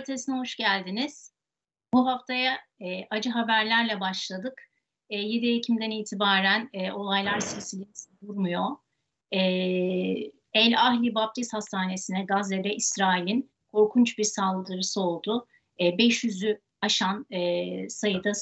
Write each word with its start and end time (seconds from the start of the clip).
Ötesi'ne 0.00 0.38
hoş 0.38 0.56
geldiniz. 0.56 1.32
Bu 1.94 2.06
haftaya 2.06 2.58
e, 2.80 3.06
acı 3.10 3.30
haberlerle 3.30 4.00
başladık. 4.00 4.62
E, 5.10 5.18
7 5.18 5.56
Ekim'den 5.56 5.90
itibaren 5.90 6.70
e, 6.72 6.92
olaylar 6.92 7.40
silsilesi 7.40 8.10
durmuyor. 8.22 8.66
E, 9.32 9.40
El 10.54 10.74
Ahli 10.78 11.14
Baptist 11.14 11.54
Hastanesi'ne 11.54 12.24
Gazze'de 12.24 12.74
İsrail'in 12.74 13.50
korkunç 13.72 14.18
bir 14.18 14.24
saldırısı 14.24 15.00
oldu. 15.00 15.46
E, 15.78 15.88
500'ü 15.88 16.60
aşan 16.80 17.26
e, 17.30 17.88
sayıda 17.88 18.32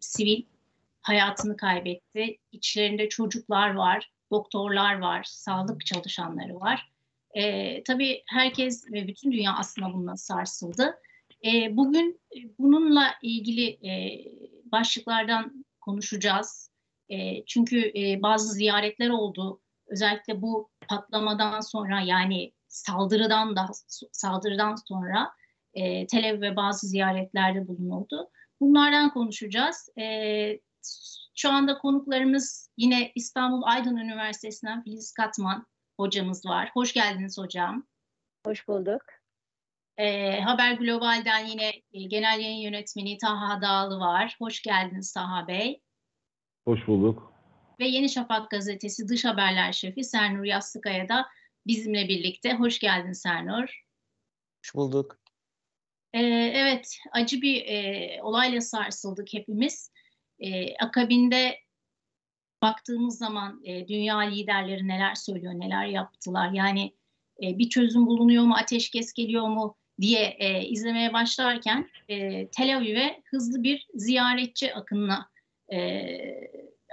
sivil 0.00 0.42
hayatını 1.02 1.56
kaybetti. 1.56 2.38
İçlerinde 2.52 3.08
çocuklar 3.08 3.74
var, 3.74 4.10
doktorlar 4.30 4.98
var, 4.98 5.24
sağlık 5.24 5.86
çalışanları 5.86 6.60
var. 6.60 6.92
E, 7.34 7.82
tabii 7.82 8.22
herkes 8.26 8.92
ve 8.92 9.08
bütün 9.08 9.32
dünya 9.32 9.52
aslında 9.58 9.92
bununla 9.92 10.16
sarsıldı. 10.16 10.98
E, 11.44 11.76
bugün 11.76 12.20
bununla 12.58 13.14
ilgili 13.22 13.68
e, 13.68 14.24
başlıklardan 14.72 15.64
konuşacağız. 15.80 16.70
E, 17.08 17.44
çünkü 17.44 17.92
e, 17.96 18.22
bazı 18.22 18.54
ziyaretler 18.54 19.08
oldu. 19.08 19.60
Özellikle 19.86 20.42
bu 20.42 20.70
patlamadan 20.88 21.60
sonra 21.60 22.00
yani 22.00 22.52
saldırıdan 22.68 23.56
da 23.56 23.66
saldırıdan 24.12 24.74
sonra 24.88 25.30
e, 25.74 26.06
Tel 26.06 26.30
Aviv 26.30 26.40
ve 26.40 26.56
bazı 26.56 26.86
ziyaretlerde 26.86 27.68
bulunuldu. 27.68 28.30
Bunlardan 28.60 29.12
konuşacağız. 29.12 29.88
E, 29.98 30.04
şu 31.34 31.50
anda 31.50 31.78
konuklarımız 31.78 32.70
yine 32.76 33.12
İstanbul 33.14 33.62
Aydın 33.64 33.96
Üniversitesi'nden 33.96 34.82
Filiz 34.82 35.12
Katman 35.12 35.66
hocamız 35.98 36.46
var. 36.46 36.70
Hoş 36.74 36.92
geldiniz 36.92 37.38
hocam. 37.38 37.86
Hoş 38.46 38.68
bulduk. 38.68 39.02
E, 39.96 40.40
Haber 40.40 40.72
Global'den 40.72 41.46
yine 41.46 41.68
e, 41.92 42.02
genel 42.02 42.40
yayın 42.40 42.60
yönetmeni 42.60 43.18
Taha 43.18 43.62
Dağlı 43.62 44.00
var. 44.00 44.36
Hoş 44.38 44.62
geldiniz 44.62 45.12
Taha 45.12 45.48
Bey. 45.48 45.80
Hoş 46.64 46.86
bulduk. 46.86 47.32
Ve 47.80 47.86
Yeni 47.86 48.08
Şafak 48.08 48.50
gazetesi 48.50 49.08
Dış 49.08 49.24
Haberler 49.24 49.72
Şefi 49.72 50.04
Sernur 50.04 50.44
Yastıkaya 50.44 51.08
da 51.08 51.26
bizimle 51.66 52.08
birlikte. 52.08 52.54
Hoş 52.54 52.78
geldin 52.78 53.12
Sernur. 53.12 53.84
Hoş 54.62 54.74
bulduk. 54.74 55.18
Ee, 56.12 56.20
evet, 56.54 56.98
acı 57.12 57.42
bir 57.42 57.66
e, 57.66 58.22
olayla 58.22 58.60
sarsıldık 58.60 59.34
hepimiz. 59.34 59.92
E, 60.38 60.76
akabinde 60.76 61.58
baktığımız 62.62 63.18
zaman 63.18 63.60
e, 63.64 63.88
dünya 63.88 64.18
liderleri 64.18 64.88
neler 64.88 65.14
söylüyor, 65.14 65.54
neler 65.54 65.86
yaptılar. 65.86 66.50
Yani 66.52 66.92
e, 67.42 67.58
bir 67.58 67.68
çözüm 67.68 68.06
bulunuyor 68.06 68.44
mu, 68.44 68.54
ateşkes 68.54 69.12
geliyor 69.12 69.48
mu 69.48 69.76
diye 70.00 70.36
e, 70.38 70.64
izlemeye 70.64 71.12
başlarken 71.12 71.88
e, 72.08 72.48
Tel 72.48 72.76
Aviv'e 72.76 73.22
hızlı 73.24 73.62
bir 73.62 73.86
ziyaretçi 73.94 74.74
akınına 74.74 75.28
e, 75.72 76.08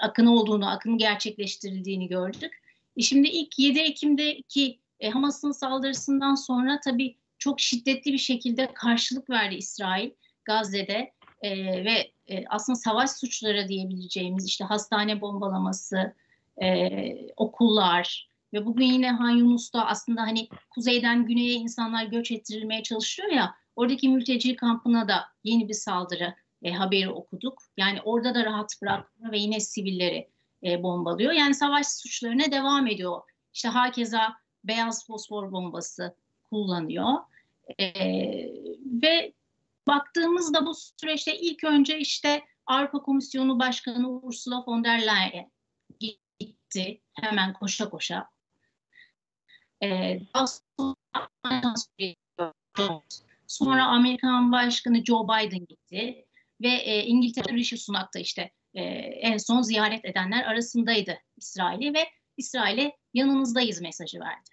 akını 0.02 0.34
olduğunu, 0.34 0.70
akının 0.70 0.98
gerçekleştirildiğini 0.98 2.08
gördük. 2.08 2.62
E 2.98 3.02
şimdi 3.02 3.28
ilk 3.28 3.60
7 3.60 3.80
Ekim'deki 3.80 4.80
e, 5.00 5.10
Hamas'ın 5.10 5.52
saldırısından 5.52 6.36
sonra 6.36 6.80
tabii 6.80 7.18
çok 7.38 7.60
şiddetli 7.60 8.14
bir 8.14 8.18
şekilde 8.18 8.74
karşılık 8.74 9.30
verdi 9.30 9.56
İsrail 9.56 10.12
Gazze'de 10.46 11.14
e, 11.42 11.86
ve 11.86 12.12
e, 12.28 12.46
aslında 12.50 12.76
savaş 12.76 13.12
suçları 13.12 13.68
diyebileceğimiz 13.68 14.46
işte 14.46 14.64
hastane 14.64 15.22
bombalaması, 15.22 16.14
e, 16.62 17.00
okullar 17.38 18.30
ve 18.54 18.66
bugün 18.66 18.86
yine 18.86 19.12
Han 19.12 19.30
Yunus'ta 19.30 19.86
aslında 19.86 20.22
hani 20.22 20.50
kuzeyden 20.70 21.26
güneye 21.26 21.54
insanlar 21.54 22.06
göç 22.06 22.32
ettirilmeye 22.32 22.84
çalışıyor 22.84 23.32
ya 23.32 23.56
oradaki 23.76 24.10
mülteci 24.10 24.56
kampına 24.56 25.08
da 25.08 25.26
yeni 25.44 25.70
bir 25.70 25.74
saldırı 25.74 26.36
e, 26.64 26.72
haberi 26.72 27.10
okuduk. 27.10 27.64
Yani 27.78 28.02
orada 28.02 28.36
da 28.36 28.46
rahat 28.46 28.82
bırakmıyor 28.82 29.32
ve 29.32 29.38
yine 29.38 29.60
sivilleri 29.60 30.30
e, 30.64 30.84
bombalıyor. 30.84 31.32
Yani 31.32 31.54
savaş 31.54 31.88
suçlarına 31.88 32.52
devam 32.52 32.88
ediyor. 32.88 33.22
İşte 33.54 33.68
hakeza 33.68 34.34
beyaz 34.64 35.08
fosfor 35.08 35.52
bombası 35.52 36.16
kullanıyor. 36.50 37.14
E, 37.80 37.94
ve 39.04 39.34
baktığımızda 39.88 40.66
bu 40.66 40.74
süreçte 40.76 41.38
ilk 41.38 41.64
önce 41.64 42.00
işte 42.00 42.44
Avrupa 42.66 43.02
Komisyonu 43.02 43.60
Başkanı 43.60 44.10
Ursula 44.10 44.64
von 44.68 44.84
der 44.84 45.02
Leyen 45.02 45.52
gitti 46.40 47.02
hemen 47.14 47.54
koşa 47.54 47.90
koşa. 47.90 48.30
E, 49.84 50.20
daha 50.34 50.46
sonra, 53.48 53.86
Amerikan 53.86 54.52
Başkanı 54.52 55.06
Joe 55.06 55.24
Biden 55.24 55.66
gitti 55.66 56.26
ve 56.62 56.70
e, 56.70 57.04
İngiltere 57.04 57.54
Rishi 57.54 57.78
Sunak 57.78 58.14
da 58.14 58.20
işte 58.20 58.52
e, 58.74 58.82
en 58.84 59.38
son 59.38 59.62
ziyaret 59.62 60.06
edenler 60.06 60.44
arasındaydı 60.44 61.18
İsrail'i 61.38 61.94
ve 61.94 62.10
İsrail'e 62.38 62.98
yanınızdayız 63.14 63.82
mesajı 63.82 64.20
verdi. 64.20 64.50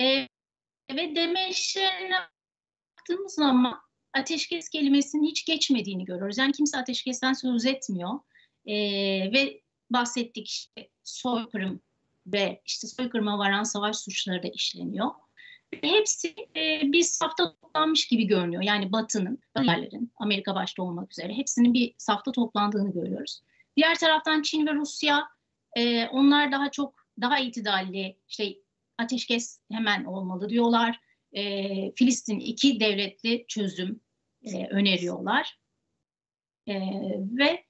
E, 0.00 0.28
ve 0.96 1.16
demeçlerine 1.16 2.16
baktığımız 2.98 3.34
zaman 3.34 3.85
ateşkes 4.18 4.68
kelimesinin 4.68 5.26
hiç 5.26 5.44
geçmediğini 5.44 6.04
görüyoruz. 6.04 6.38
Yani 6.38 6.52
kimse 6.52 6.78
ateşkesten 6.78 7.32
söz 7.32 7.66
etmiyor. 7.66 8.20
E, 8.66 8.74
ve 9.32 9.60
bahsettik 9.90 10.48
işte 10.48 10.88
soykırım 11.02 11.80
ve 12.26 12.62
işte 12.66 12.86
soykırıma 12.86 13.38
varan 13.38 13.62
savaş 13.62 13.96
suçları 13.96 14.42
da 14.42 14.48
işleniyor. 14.48 15.10
Hepsi 15.80 16.34
e, 16.56 16.80
bir 16.92 17.02
safta 17.02 17.54
toplanmış 17.60 18.08
gibi 18.08 18.26
görünüyor. 18.26 18.62
Yani 18.62 18.92
Batı'nın, 18.92 19.38
yerlerin, 19.62 20.12
Amerika 20.16 20.54
başta 20.54 20.82
olmak 20.82 21.12
üzere 21.12 21.32
hepsinin 21.32 21.74
bir 21.74 21.94
safta 21.98 22.32
toplandığını 22.32 22.92
görüyoruz. 22.92 23.40
Diğer 23.76 23.98
taraftan 23.98 24.42
Çin 24.42 24.66
ve 24.66 24.74
Rusya 24.74 25.28
e, 25.76 26.06
onlar 26.06 26.52
daha 26.52 26.70
çok 26.70 27.06
daha 27.20 27.38
itidalli 27.38 28.16
işte 28.28 28.54
ateşkes 28.98 29.60
hemen 29.72 30.04
olmalı 30.04 30.48
diyorlar. 30.48 31.00
E, 31.32 31.92
Filistin 31.92 32.40
iki 32.40 32.80
devletli 32.80 33.44
çözüm 33.48 34.00
e, 34.46 34.66
öneriyorlar. 34.66 35.58
E, 36.66 36.74
ve 37.12 37.64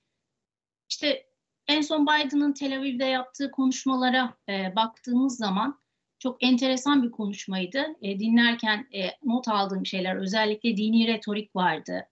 işte 0.90 1.26
en 1.68 1.80
son 1.80 2.06
Biden'ın 2.06 2.52
Tel 2.52 2.78
Aviv'de 2.78 3.04
yaptığı 3.04 3.50
konuşmalara 3.50 4.36
e, 4.48 4.76
baktığımız 4.76 5.36
zaman 5.36 5.80
çok 6.18 6.42
enteresan 6.42 7.02
bir 7.02 7.10
konuşmaydı. 7.10 7.86
E, 8.02 8.18
dinlerken 8.18 8.88
e, 8.94 9.10
not 9.22 9.48
aldığım 9.48 9.86
şeyler 9.86 10.16
özellikle 10.16 10.76
dini 10.76 11.06
retorik 11.06 11.56
vardı. 11.56 12.08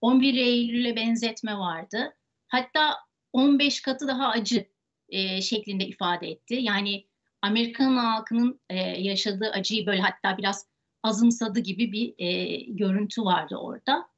11 0.00 0.34
Eylül'e 0.34 0.96
benzetme 0.96 1.58
vardı. 1.58 2.14
Hatta 2.48 2.94
15 3.32 3.82
katı 3.82 4.08
daha 4.08 4.28
acı 4.28 4.66
e, 5.08 5.42
şeklinde 5.42 5.86
ifade 5.86 6.28
etti. 6.30 6.54
Yani 6.54 7.06
Amerikan 7.42 7.96
halkının 7.96 8.60
e, 8.70 8.76
yaşadığı 8.78 9.50
acıyı 9.50 9.86
böyle 9.86 10.00
hatta 10.00 10.38
biraz 10.38 10.66
azımsadı 11.06 11.60
gibi 11.60 11.92
bir 11.92 12.14
e, 12.18 12.56
görüntü 12.68 13.22
vardı 13.22 13.56
orada. 13.56 14.08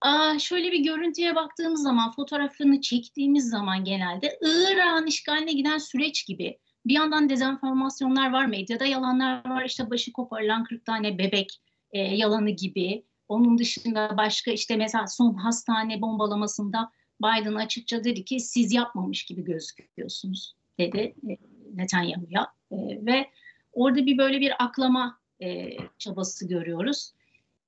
Aa, 0.00 0.38
şöyle 0.38 0.72
bir 0.72 0.84
görüntüye 0.84 1.34
baktığımız 1.34 1.82
zaman, 1.82 2.12
fotoğrafını 2.12 2.80
çektiğimiz 2.80 3.48
zaman 3.50 3.84
genelde 3.84 4.38
Irak'ın 4.42 5.06
işgaline 5.06 5.52
giden 5.52 5.78
süreç 5.78 6.26
gibi 6.26 6.58
bir 6.86 6.94
yandan 6.94 7.28
dezenformasyonlar 7.28 8.32
var, 8.32 8.46
medyada 8.46 8.84
yalanlar 8.84 9.48
var, 9.48 9.64
işte 9.64 9.90
başı 9.90 10.12
koparılan 10.12 10.64
40 10.64 10.84
tane 10.84 11.18
bebek 11.18 11.60
e, 11.92 11.98
yalanı 11.98 12.50
gibi. 12.50 13.04
Onun 13.28 13.58
dışında 13.58 14.16
başka 14.16 14.50
işte 14.50 14.76
mesela 14.76 15.06
son 15.06 15.34
hastane 15.34 16.00
bombalamasında 16.00 16.90
Biden 17.22 17.54
açıkça 17.54 18.04
dedi 18.04 18.24
ki 18.24 18.40
siz 18.40 18.72
yapmamış 18.72 19.24
gibi 19.24 19.44
gözüküyorsunuz 19.44 20.54
dedi 20.78 21.14
e, 21.28 21.36
Netanyahu'ya. 21.74 22.52
E, 22.70 22.76
ve 23.06 23.30
orada 23.72 24.06
bir 24.06 24.18
böyle 24.18 24.40
bir 24.40 24.64
aklama 24.64 25.19
e, 25.42 25.76
çabası 25.98 26.48
görüyoruz. 26.48 27.12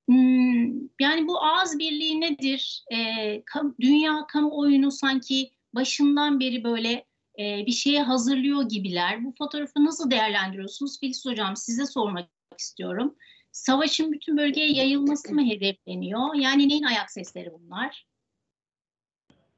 Hmm, 0.07 0.81
yani 1.01 1.29
bu 1.29 1.45
ağız 1.45 1.79
birliği 1.79 2.21
nedir? 2.21 2.85
E, 2.93 3.43
dünya 3.81 4.27
kamuoyunu 4.27 4.91
sanki 4.91 5.51
başından 5.75 6.41
beri 6.41 6.65
böyle 6.65 7.05
e, 7.39 7.67
bir 7.67 7.73
şeye 7.73 8.03
hazırlıyor 8.03 8.63
gibiler. 8.69 9.25
Bu 9.25 9.35
fotoğrafı 9.39 9.85
nasıl 9.85 10.11
değerlendiriyorsunuz? 10.11 11.01
Filiz 11.01 11.27
Hocam 11.27 11.57
size 11.57 11.87
sormak 11.87 12.29
istiyorum. 12.59 13.15
Savaşın 13.53 14.13
bütün 14.13 14.37
bölgeye 14.37 14.73
yayılması 14.73 15.35
mı 15.35 15.47
hedefleniyor? 15.47 16.35
Yani 16.35 16.69
neyin 16.69 16.85
ayak 16.85 17.11
sesleri 17.11 17.53
bunlar? 17.53 18.07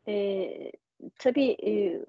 E, 0.08 0.72
tabii 1.18 1.56
e, 1.66 2.00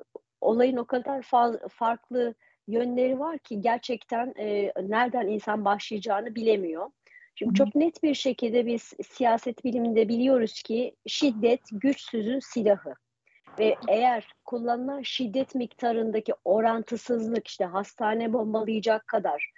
olayın 0.41 0.77
o 0.77 0.85
kadar 0.85 1.21
fa- 1.21 1.69
farklı 1.69 2.35
yönleri 2.67 3.19
var 3.19 3.37
ki 3.37 3.61
gerçekten 3.61 4.33
e, 4.39 4.71
nereden 4.81 5.27
insan 5.27 5.65
başlayacağını 5.65 6.35
bilemiyor. 6.35 6.89
Çünkü 7.35 7.55
çok 7.55 7.75
net 7.75 8.03
bir 8.03 8.13
şekilde 8.13 8.65
biz 8.65 8.93
siyaset 9.09 9.63
biliminde 9.63 10.09
biliyoruz 10.09 10.61
ki 10.61 10.95
şiddet 11.07 11.61
güçsüzün 11.71 12.39
silahı. 12.39 12.93
Ve 13.59 13.75
eğer 13.87 14.27
kullanılan 14.45 15.01
şiddet 15.01 15.55
miktarındaki 15.55 16.33
orantısızlık 16.45 17.47
işte 17.47 17.65
hastane 17.65 18.33
bombalayacak 18.33 19.07
kadar 19.07 19.51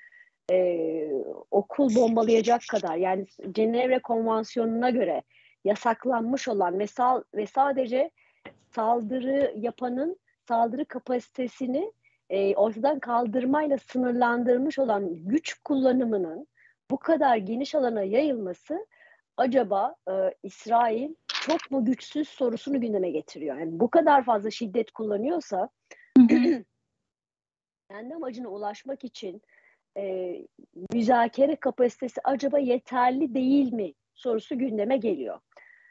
e, 0.52 1.10
okul 1.52 1.96
bombalayacak 1.96 2.62
kadar 2.72 2.96
yani 2.96 3.26
Cenevre 3.52 4.00
Konvansiyonu'na 4.00 4.90
göre 4.90 5.22
yasaklanmış 5.66 6.48
olan 6.48 6.80
ve, 6.80 6.88
sal, 6.88 7.24
ve 7.36 7.48
sadece 7.48 8.12
saldırı 8.76 9.54
yapanın 9.56 10.20
saldırı 10.48 10.86
kapasitesini 10.86 11.92
e, 12.30 12.56
ortadan 12.56 13.00
kaldırmayla 13.00 13.78
sınırlandırmış 13.78 14.80
olan 14.80 15.16
güç 15.16 15.54
kullanımının 15.54 16.48
bu 16.92 16.98
kadar 16.98 17.38
geniş 17.38 17.76
alana 17.76 18.04
yayılması 18.04 18.88
acaba 19.38 19.96
e, 20.10 20.14
İsrail 20.44 21.16
çok 21.28 21.72
mu 21.72 21.86
güçsüz 21.86 22.30
sorusunu 22.30 22.82
gündeme 22.82 23.10
getiriyor. 23.10 23.58
Yani 23.58 23.80
bu 23.80 23.90
kadar 23.90 24.26
fazla 24.26 24.52
şiddet 24.52 24.92
kullanıyorsa 24.92 25.70
kendi 27.90 28.16
amacına 28.16 28.48
ulaşmak 28.48 29.04
için 29.04 29.42
e, 29.98 30.36
müzakere 30.94 31.56
kapasitesi 31.56 32.22
acaba 32.24 32.60
yeterli 32.60 33.34
değil 33.34 33.74
mi 33.74 33.94
sorusu 34.14 34.58
gündeme 34.58 34.98
geliyor. 34.98 35.40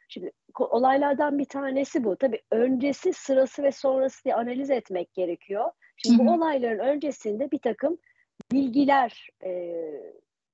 Şimdi 0.08 0.32
olaylardan 0.58 1.38
bir 1.38 1.44
tanesi 1.44 2.04
bu. 2.04 2.16
Tabii 2.16 2.42
öncesi, 2.52 3.12
sırası 3.12 3.62
ve 3.62 3.72
sonrası 3.72 4.24
diye 4.24 4.34
analiz 4.34 4.70
etmek 4.70 5.14
gerekiyor. 5.14 5.70
Şimdi 5.96 6.26
bu 6.26 6.32
olayların 6.32 6.78
öncesinde 6.78 7.50
bir 7.50 7.58
takım 7.58 7.98
bilgiler 8.52 9.28
e, 9.44 9.72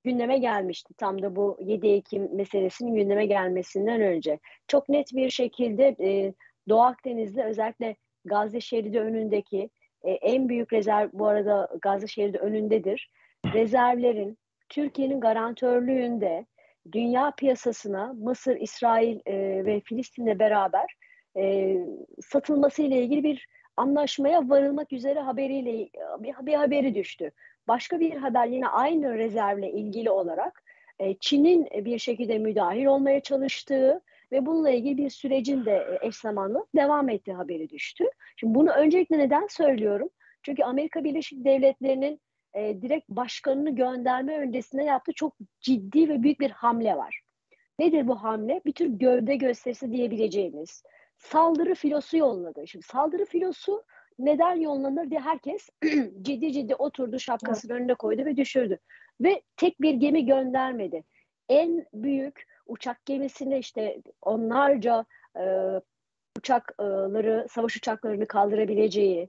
gündeme 0.04 0.38
gelmişti. 0.38 0.94
Tam 0.94 1.22
da 1.22 1.36
bu 1.36 1.56
7 1.60 1.88
Ekim 1.88 2.36
meselesinin 2.36 2.94
gündeme 2.94 3.26
gelmesinden 3.26 4.00
önce. 4.00 4.38
Çok 4.68 4.88
net 4.88 5.12
bir 5.12 5.30
şekilde 5.30 5.96
e, 6.00 6.34
Doğu 6.68 6.80
Akdeniz'de 6.80 7.44
özellikle 7.44 7.96
Gazze 8.24 8.60
şeridi 8.60 9.00
önündeki 9.00 9.70
e, 10.02 10.10
en 10.10 10.48
büyük 10.48 10.72
rezerv 10.72 11.08
bu 11.12 11.26
arada 11.26 11.68
Gazze 11.82 12.06
şeridi 12.06 12.38
önündedir. 12.38 13.10
Rezervlerin 13.54 14.38
Türkiye'nin 14.68 15.20
garantörlüğünde 15.20 16.46
dünya 16.92 17.32
piyasasına 17.38 18.12
Mısır, 18.12 18.56
İsrail 18.56 19.20
e, 19.26 19.64
ve 19.66 19.80
Filistin'le 19.80 20.38
beraber 20.38 20.96
e, 21.36 21.76
satılması 22.20 22.82
ile 22.82 23.02
ilgili 23.02 23.24
bir 23.24 23.46
anlaşmaya 23.76 24.48
varılmak 24.48 24.92
üzere 24.92 25.20
haberiyle 25.20 25.88
bir, 26.18 26.46
bir 26.46 26.54
haberi 26.54 26.94
düştü. 26.94 27.30
Başka 27.68 28.00
bir 28.00 28.16
haber 28.16 28.46
yine 28.46 28.68
aynı 28.68 29.18
rezervle 29.18 29.72
ilgili 29.72 30.10
olarak 30.10 30.62
e, 30.98 31.14
Çin'in 31.14 31.68
bir 31.84 31.98
şekilde 31.98 32.38
müdahil 32.38 32.84
olmaya 32.84 33.20
çalıştığı 33.20 34.00
ve 34.32 34.46
bununla 34.46 34.70
ilgili 34.70 34.96
bir 34.96 35.10
sürecin 35.10 35.64
de 35.64 35.98
eş 36.02 36.16
zamanlı 36.16 36.66
devam 36.76 37.08
ettiği 37.08 37.32
haberi 37.32 37.70
düştü. 37.70 38.04
Şimdi 38.36 38.54
bunu 38.54 38.70
öncelikle 38.70 39.18
neden 39.18 39.46
söylüyorum? 39.46 40.08
Çünkü 40.42 40.62
Amerika 40.62 41.04
Birleşik 41.04 41.44
Devletleri'nin 41.44 42.20
e, 42.54 42.82
direkt 42.82 43.08
başkanını 43.08 43.74
gönderme 43.74 44.38
öncesinde 44.38 44.82
yaptığı 44.82 45.12
çok 45.12 45.36
ciddi 45.60 46.08
ve 46.08 46.22
büyük 46.22 46.40
bir 46.40 46.50
hamle 46.50 46.96
var. 46.96 47.20
Nedir 47.78 48.08
bu 48.08 48.22
hamle? 48.22 48.60
Bir 48.66 48.72
tür 48.72 48.86
gövde 48.86 49.36
gösterisi 49.36 49.92
diyebileceğimiz 49.92 50.82
saldırı 51.22 51.74
filosu 51.74 52.16
yolladı. 52.16 52.66
Şimdi 52.66 52.86
saldırı 52.86 53.24
filosu 53.24 53.84
neden 54.18 54.54
yollanır 54.54 55.10
diye 55.10 55.20
herkes 55.20 55.68
ciddi 56.22 56.52
ciddi 56.52 56.74
oturdu 56.74 57.18
şapkasını 57.18 57.72
önüne 57.72 57.94
koydu 57.94 58.24
ve 58.24 58.36
düşürdü. 58.36 58.78
Ve 59.20 59.42
tek 59.56 59.80
bir 59.80 59.94
gemi 59.94 60.26
göndermedi. 60.26 61.04
En 61.48 61.86
büyük 61.94 62.46
uçak 62.66 63.06
gemisinde 63.06 63.58
işte 63.58 64.02
onlarca 64.22 65.04
e, 65.36 65.44
uçakları, 66.38 67.46
savaş 67.50 67.76
uçaklarını 67.76 68.26
kaldırabileceği, 68.26 69.28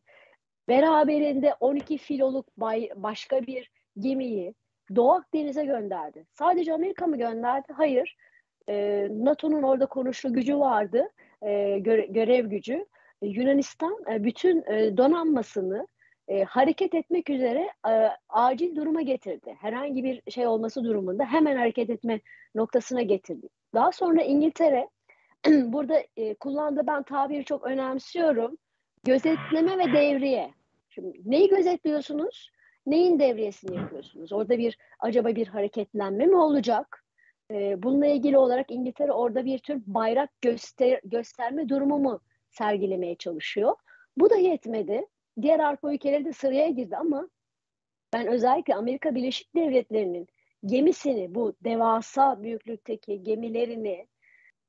beraberinde 0.67 1.53
12 1.59 1.97
filoluk 1.97 2.57
bay, 2.57 2.89
başka 2.95 3.41
bir 3.41 3.71
gemiyi 3.99 4.53
Doğu 4.95 5.11
Akdeniz'e 5.11 5.65
gönderdi. 5.65 6.25
Sadece 6.33 6.73
Amerika 6.73 7.07
mı 7.07 7.17
gönderdi? 7.17 7.73
Hayır. 7.73 8.17
E, 8.69 9.07
NATO'nun 9.11 9.63
orada 9.63 9.85
konuştuğu 9.85 10.33
gücü 10.33 10.59
vardı, 10.59 11.09
e, 11.45 11.79
göre, 11.79 12.05
görev 12.05 12.45
gücü. 12.45 12.85
E, 13.21 13.27
Yunanistan 13.27 13.97
e, 14.11 14.23
bütün 14.23 14.61
donanmasını 14.97 15.87
hareket 16.47 16.93
etmek 16.93 17.29
üzere 17.29 17.69
acil 18.29 18.75
duruma 18.75 19.01
getirdi. 19.01 19.55
Herhangi 19.61 20.03
bir 20.03 20.31
şey 20.31 20.47
olması 20.47 20.83
durumunda 20.83 21.25
hemen 21.25 21.55
hareket 21.57 21.89
etme 21.89 22.19
noktasına 22.55 23.01
getirdi. 23.01 23.47
Daha 23.73 23.91
sonra 23.91 24.21
İngiltere 24.21 24.89
burada 25.47 26.03
e, 26.17 26.33
kullandığı 26.33 26.87
ben 26.87 27.03
tabiri 27.03 27.45
çok 27.45 27.65
önemsiyorum. 27.65 28.57
Gözetleme 29.03 29.77
ve 29.77 29.93
devriye. 29.93 30.51
Şimdi 30.89 31.21
neyi 31.25 31.49
gözetliyorsunuz? 31.49 32.51
Neyin 32.85 33.19
devriyesini 33.19 33.75
yapıyorsunuz? 33.75 34.33
Orada 34.33 34.57
bir 34.57 34.77
acaba 34.99 35.35
bir 35.35 35.47
hareketlenme 35.47 36.25
mi 36.25 36.35
olacak? 36.35 37.02
Ee, 37.51 37.83
bununla 37.83 38.07
ilgili 38.07 38.37
olarak 38.37 38.71
İngiltere 38.71 39.11
orada 39.11 39.45
bir 39.45 39.59
tür 39.59 39.81
bayrak 39.87 40.41
göster 40.41 40.99
gösterme 41.03 41.69
durumu 41.69 41.99
mu 41.99 42.21
sergilemeye 42.49 43.15
çalışıyor? 43.15 43.75
Bu 44.17 44.29
da 44.29 44.35
yetmedi. 44.35 45.05
Diğer 45.41 45.59
Avrupa 45.59 45.93
ülkeleri 45.93 46.25
de 46.25 46.33
sıraya 46.33 46.69
girdi 46.69 46.97
ama 46.97 47.29
ben 48.13 48.27
özellikle 48.27 48.75
Amerika 48.75 49.15
Birleşik 49.15 49.55
Devletleri'nin 49.55 50.27
gemisini, 50.65 51.35
bu 51.35 51.53
devasa 51.63 52.43
büyüklükteki 52.43 53.23
gemilerini 53.23 54.07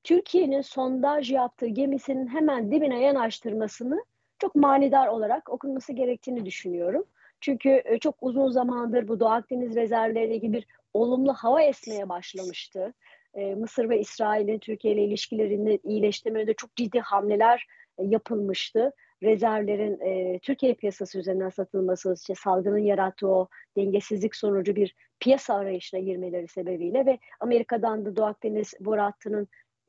Türkiye'nin 0.05 0.61
sondaj 0.61 1.31
yaptığı 1.33 1.67
gemisinin 1.67 2.27
hemen 2.27 2.73
dibine 2.73 3.01
yanaştırmasını 3.01 4.05
çok 4.39 4.55
manidar 4.55 5.09
olarak 5.09 5.51
okunması 5.51 5.93
gerektiğini 5.93 6.47
düşünüyorum. 6.47 7.05
Çünkü 7.41 7.83
e, 7.85 7.99
çok 7.99 8.17
uzun 8.21 8.51
zamandır 8.51 9.09
bu 9.09 9.21
Doğu 9.21 9.29
Akdeniz 9.29 9.77
rezervleriyle 9.77 10.37
ilgili 10.37 10.53
bir 10.53 10.67
olumlu 10.95 11.33
hava 11.33 11.63
esmeye 11.63 12.09
başlamıştı. 12.09 12.95
E, 13.35 13.55
Mısır 13.55 13.89
ve 13.89 14.01
İsrail'in 14.01 14.59
Türkiye 14.59 14.95
ile 14.95 15.05
ilişkilerini 15.05 15.81
iyileştirmede 15.85 16.55
çok 16.55 16.77
ciddi 16.77 17.01
hamleler 17.01 17.67
e, 17.99 18.05
yapılmıştı. 18.05 18.93
Rezervlerin 19.23 20.01
e, 20.01 20.39
Türkiye 20.39 20.75
piyasası 20.75 21.19
üzerinden 21.19 21.49
satılması, 21.49 22.15
işte 22.21 22.35
salgının 22.35 22.79
yarattığı 22.79 23.29
o 23.29 23.49
dengesizlik 23.77 24.37
sonucu 24.37 24.77
bir 24.77 24.95
piyasa 25.21 25.55
arayışına 25.55 26.01
girmeleri 26.01 26.49
sebebiyle 26.49 27.07
ve 27.07 27.19
Amerika'dan 27.41 28.05
da 28.05 28.17
Doğu 28.17 28.25
Akdeniz 28.25 28.75
boru 28.81 29.03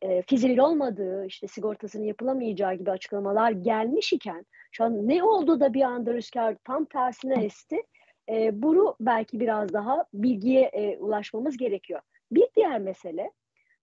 e, 0.02 0.22
fizibil 0.22 0.58
olmadığı, 0.58 1.26
işte 1.26 1.48
sigortasının 1.48 2.04
yapılamayacağı 2.04 2.74
gibi 2.74 2.92
açıklamalar 2.92 3.52
gelmiş 3.52 4.14
iken 4.14 4.46
şu 4.72 4.84
an 4.84 5.08
ne 5.08 5.24
oldu 5.24 5.60
da 5.60 5.74
bir 5.74 5.82
anda 5.82 6.14
rüzgar 6.14 6.56
tam 6.64 6.86
tersine 6.86 7.46
esti? 7.46 7.82
E, 8.30 8.62
bunu 8.62 8.96
belki 9.00 9.40
biraz 9.40 9.74
daha 9.74 10.06
bilgiye 10.14 10.62
e, 10.62 10.98
ulaşmamız 10.98 11.58
gerekiyor. 11.58 12.02
Bir 12.32 12.48
diğer 12.56 12.80
mesele, 12.80 13.32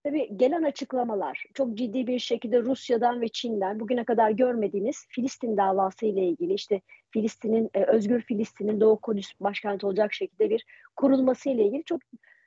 tabii 0.04 0.36
gelen 0.36 0.62
açıklamalar 0.62 1.44
çok 1.54 1.74
ciddi 1.74 2.06
bir 2.06 2.18
şekilde 2.18 2.62
Rusya'dan 2.62 3.20
ve 3.20 3.28
Çin'den 3.28 3.80
bugüne 3.80 4.04
kadar 4.04 4.30
görmediğimiz 4.30 5.06
Filistin 5.08 5.56
davası 5.56 6.06
ile 6.06 6.26
ilgili 6.26 6.54
işte 6.54 6.80
Filistin'in, 7.10 7.70
e, 7.74 7.84
Özgür 7.84 8.20
Filistin'in 8.20 8.80
Doğu 8.80 9.00
Kudüs 9.00 9.32
başkenti 9.40 9.86
olacak 9.86 10.12
şekilde 10.12 10.50
bir 10.50 10.64
kurulması 10.96 11.50
ile 11.50 11.66
ilgili 11.66 11.84
çok 11.84 12.00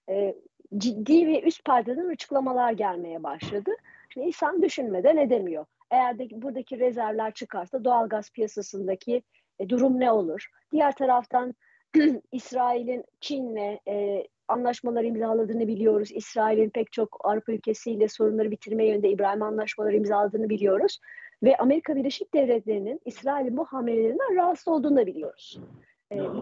e, 0.10 0.36
ciddi 0.78 1.28
ve 1.28 1.42
üst 1.42 1.66
perdeden 1.66 2.08
açıklamalar 2.10 2.72
gelmeye 2.72 3.24
başladı. 3.24 3.72
Şimdi 4.10 4.28
insan 4.28 4.62
düşünmeden 4.62 5.18
edemiyor. 5.18 5.66
Eğer 5.92 6.20
de 6.20 6.28
buradaki 6.32 6.80
rezervler 6.80 7.34
çıkarsa 7.34 7.84
doğal 7.84 8.10
gaz 8.10 8.32
piyasasındaki 8.32 9.24
e, 9.60 9.70
durum 9.70 10.00
ne 10.00 10.12
olur? 10.12 10.50
Diğer 10.72 10.96
taraftan 10.96 11.56
İsrail'in 12.32 13.04
Çin'le 13.22 13.80
e, 13.88 14.28
anlaşmalar 14.48 15.04
imzaladığını 15.04 15.68
biliyoruz. 15.68 16.10
İsrail'in 16.14 16.70
pek 16.70 16.92
çok 16.92 17.18
Avrupa 17.24 17.52
ülkesiyle 17.52 18.08
sorunları 18.08 18.52
bitirme 18.52 18.86
yönünde 18.86 19.10
İbrahim 19.10 19.42
anlaşmaları 19.42 19.96
imzaladığını 19.96 20.50
biliyoruz. 20.50 21.00
Ve 21.44 21.58
Amerika 21.58 21.96
Birleşik 21.96 22.34
Devletleri'nin 22.34 23.02
İsrail'in 23.06 23.58
bu 23.58 23.66
hamlelerinden 23.66 24.36
rahatsız 24.36 24.68
olduğunu 24.68 24.96
da 24.98 25.06
biliyoruz 25.06 25.60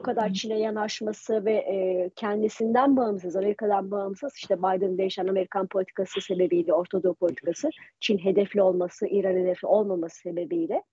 bu 0.03 0.05
kadar 0.05 0.33
Çin'e 0.33 0.59
yanaşması 0.59 1.45
ve 1.45 1.53
e, 1.53 2.09
kendisinden 2.15 2.97
bağımsız, 2.97 3.35
Amerika'dan 3.35 3.91
bağımsız 3.91 4.35
işte 4.35 4.57
Biden'ın 4.57 4.97
değişen 4.97 5.27
Amerikan 5.27 5.67
politikası 5.67 6.21
sebebiyle, 6.21 6.73
Orta 6.73 7.13
politikası, 7.13 7.69
Çin 7.99 8.17
hedefli 8.17 8.61
olması, 8.61 9.07
İran 9.07 9.35
hedefli 9.35 9.67
olmaması 9.67 10.17
sebebiyle. 10.17 10.83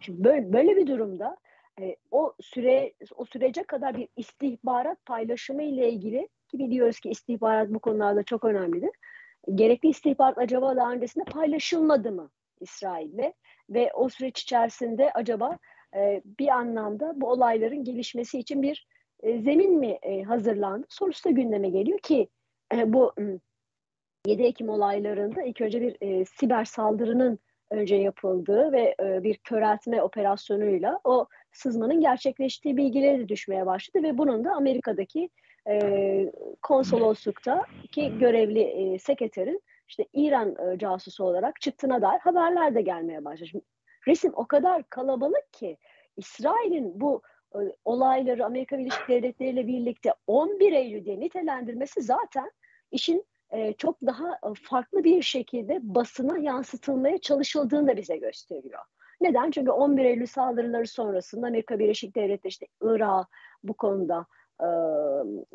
Şimdi 0.00 0.24
böyle, 0.24 0.52
böyle 0.52 0.76
bir 0.76 0.86
durumda 0.86 1.36
e, 1.80 1.96
o 2.10 2.32
süre 2.40 2.92
o 3.16 3.24
sürece 3.24 3.62
kadar 3.62 3.96
bir 3.96 4.08
istihbarat 4.16 5.06
paylaşımı 5.06 5.62
ile 5.62 5.90
ilgili 5.90 6.28
ki 6.48 6.58
biliyoruz 6.58 7.00
ki 7.00 7.10
istihbarat 7.10 7.68
bu 7.68 7.78
konularda 7.78 8.22
çok 8.22 8.44
önemlidir. 8.44 8.90
Gerekli 9.54 9.88
istihbarat 9.88 10.38
acaba 10.38 10.76
daha 10.76 10.92
öncesinde 10.92 11.24
paylaşılmadı 11.24 12.12
mı 12.12 12.30
İsrail'le 12.60 13.32
ve 13.70 13.90
o 13.94 14.08
süreç 14.08 14.42
içerisinde 14.42 15.10
acaba 15.12 15.58
e, 15.96 16.22
bir 16.38 16.48
anlamda 16.48 17.12
bu 17.16 17.30
olayların 17.30 17.84
gelişmesi 17.84 18.38
için 18.38 18.62
bir 18.62 18.86
e, 19.22 19.38
zemin 19.38 19.78
mi 19.78 19.98
e, 20.02 20.22
hazırlandı 20.22 20.86
sorusu 20.88 21.24
da 21.24 21.30
gündeme 21.30 21.68
geliyor 21.68 21.98
ki 21.98 22.28
bu 22.86 23.12
7 24.26 24.42
Ekim 24.42 24.68
olaylarında 24.68 25.42
ilk 25.42 25.60
önce 25.60 25.80
bir 25.80 25.96
e, 26.00 26.24
siber 26.24 26.64
saldırının 26.64 27.38
önce 27.70 27.96
yapıldığı 27.96 28.72
ve 28.72 28.94
e, 29.00 29.22
bir 29.22 29.36
köreltme 29.36 30.02
operasyonuyla 30.02 31.00
o 31.04 31.26
sızmanın 31.52 32.00
gerçekleştiği 32.00 32.76
bilgileri 32.76 33.28
düşmeye 33.28 33.66
başladı 33.66 34.02
ve 34.02 34.18
bunun 34.18 34.44
da 34.44 34.52
Amerika'daki 34.52 35.30
e, 35.68 36.32
konsoloslukta 36.62 37.62
ki 37.92 38.18
görevli 38.18 38.60
e, 38.60 38.98
sekreterin 38.98 39.62
işte 39.88 40.06
İran 40.12 40.56
e, 40.56 40.78
casusu 40.78 41.24
olarak 41.24 41.60
çıktığına 41.60 42.02
dair 42.02 42.20
haberler 42.20 42.74
de 42.74 42.82
gelmeye 42.82 43.24
başladı. 43.24 43.48
Şimdi, 43.48 43.64
resim 44.08 44.32
o 44.34 44.46
kadar 44.46 44.82
kalabalık 44.88 45.52
ki 45.52 45.76
İsrail'in 46.16 47.00
bu 47.00 47.22
e, 47.54 47.58
olayları 47.84 48.44
Amerika 48.44 48.78
Birleşik 48.78 49.08
Devletleri 49.08 49.50
ile 49.50 49.66
birlikte 49.66 50.14
11 50.26 50.72
Eylül 50.72 51.04
diye 51.04 51.20
nitelendirmesi 51.20 52.02
zaten 52.02 52.50
işin 52.90 53.24
e, 53.50 53.72
çok 53.72 54.02
daha 54.02 54.32
e, 54.32 54.54
farklı 54.62 55.04
bir 55.04 55.22
şekilde 55.22 55.78
basına 55.82 56.38
yansıtılmaya 56.38 57.18
çalışıldığını 57.18 57.88
da 57.88 57.96
bize 57.96 58.16
gösteriyor. 58.16 58.80
Neden? 59.20 59.50
Çünkü 59.50 59.70
11 59.70 60.04
Eylül 60.04 60.26
saldırıları 60.26 60.86
sonrasında 60.86 61.46
Amerika 61.46 61.78
Birleşik 61.78 62.16
Devletleri 62.16 62.48
işte 62.48 62.66
Irak 62.82 63.26
bu 63.62 63.74
konuda 63.74 64.26
e, 64.60 64.68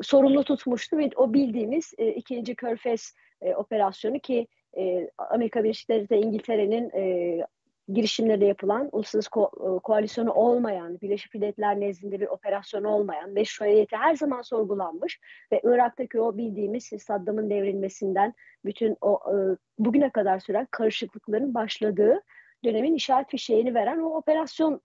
sorumlu 0.02 0.44
tutmuştu 0.44 0.98
ve 0.98 1.10
o 1.16 1.34
bildiğimiz 1.34 1.92
e, 1.98 2.08
ikinci 2.08 2.54
Körfez 2.54 3.14
e, 3.40 3.54
operasyonu 3.54 4.18
ki 4.18 4.46
e, 4.76 5.10
Amerika 5.18 5.64
Birleşik 5.64 5.88
Devletleri 5.88 6.20
İngiltere'nin 6.20 6.90
e, 6.90 7.46
girişimlerde 7.92 8.44
yapılan 8.44 8.88
uluslararası 8.92 9.30
ko- 9.30 9.76
e, 9.76 9.78
koalisyonu 9.78 10.32
olmayan, 10.32 11.00
Birleşik 11.00 11.34
Milletler 11.34 11.80
nezdinde 11.80 12.20
bir 12.20 12.26
operasyon 12.26 12.84
olmayan, 12.84 13.30
meşruiyeti 13.30 13.96
her 13.96 14.14
zaman 14.14 14.42
sorgulanmış 14.42 15.20
ve 15.52 15.60
Irak'taki 15.64 16.20
o 16.20 16.36
bildiğimiz 16.36 16.84
Saddam'ın 16.84 17.50
devrilmesinden 17.50 18.34
bütün 18.64 18.96
o 19.00 19.20
e, 19.26 19.34
bugüne 19.78 20.10
kadar 20.10 20.38
süren 20.38 20.68
karışıklıkların 20.70 21.54
başladığı 21.54 22.22
dönemin 22.64 22.94
işaret 22.94 23.30
fişeğini 23.30 23.74
veren 23.74 23.98
o 23.98 24.16
operasyonu 24.16 24.80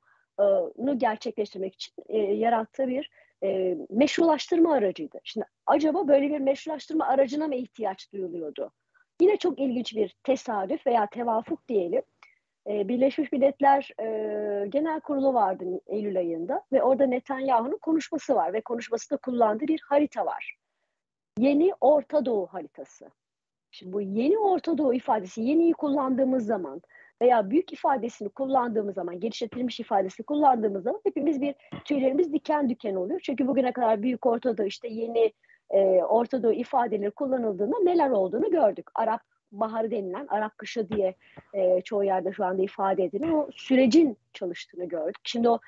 gerçekleştirmek 0.98 1.74
için 1.74 1.93
e, 2.10 2.17
yarattığı 2.17 2.88
bir 2.88 3.10
e, 3.43 3.77
meşrulaştırma 3.89 4.74
aracıydı. 4.74 5.19
Şimdi 5.24 5.45
acaba 5.65 6.07
böyle 6.07 6.29
bir 6.29 6.39
meşrulaştırma 6.39 7.07
aracına 7.07 7.48
mı 7.48 7.55
ihtiyaç 7.55 8.13
duyuluyordu? 8.13 8.72
Yine 9.22 9.38
çok 9.38 9.60
ilginç 9.60 9.95
bir 9.95 10.15
tesadüf 10.24 10.88
veya 10.88 11.07
tevafuk 11.07 11.67
diyelim. 11.67 12.01
E, 12.67 12.88
Birleşmiş 12.88 13.32
Milletler 13.32 13.89
e, 14.00 14.67
Genel 14.67 15.00
Kurulu 15.00 15.34
vardı 15.34 15.65
Eylül 15.88 16.17
ayında 16.17 16.63
ve 16.72 16.84
orada 16.84 17.05
Netanyahu'nun 17.05 17.77
konuşması 17.77 18.36
var 18.36 18.53
ve 18.53 18.62
konuşmasında 18.62 19.17
kullandığı 19.17 19.67
bir 19.67 19.82
harita 19.89 20.25
var. 20.25 20.55
Yeni 21.38 21.72
Orta 21.82 22.25
Doğu 22.25 22.48
haritası. 22.48 23.10
Şimdi 23.72 23.93
bu 23.93 24.01
yeni 24.01 24.38
Orta 24.38 24.77
Doğu 24.77 24.93
ifadesi 24.93 25.41
yeniyi 25.41 25.74
kullandığımız 25.74 26.46
zaman 26.46 26.82
veya 27.22 27.50
büyük 27.50 27.74
ifadesini 27.74 28.29
kullandığımız 28.29 28.96
zaman, 28.96 29.20
genişletilmiş 29.20 29.79
ifadesini 29.79 30.25
kullandığımız 30.25 30.84
zaman 30.84 31.01
hepimiz 31.03 31.41
bir 31.41 31.55
tüylerimiz 31.86 32.34
diken 32.34 32.70
diken 32.70 32.96
oluyor. 32.96 33.20
Çünkü 33.24 33.48
bugüne 33.48 33.72
kadar 33.72 34.01
büyük 34.01 34.25
Orta 34.25 34.58
Doğu 34.58 34.65
işte 34.65 34.88
yeni 34.88 35.34
e, 35.70 36.03
Orta 36.03 36.43
Doğu 36.43 36.53
ifadeleri 36.53 37.12
kullanıldığında 37.12 37.79
neler 37.84 38.10
olduğunu 38.10 38.51
gördük. 38.51 38.89
Arap 38.96 39.22
baharı 39.60 39.91
denilen 39.91 40.27
Arap 40.27 40.57
kışı 40.57 40.89
diye 40.89 41.15
e, 41.53 41.81
çoğu 41.81 42.03
yerde 42.03 42.33
şu 42.33 42.45
anda 42.45 42.62
ifade 42.62 43.03
edilen 43.03 43.31
o 43.31 43.50
sürecin 43.55 44.17
çalıştığını 44.33 44.86
gördük. 44.86 45.22
Şimdi 45.24 45.50
o 45.50 45.60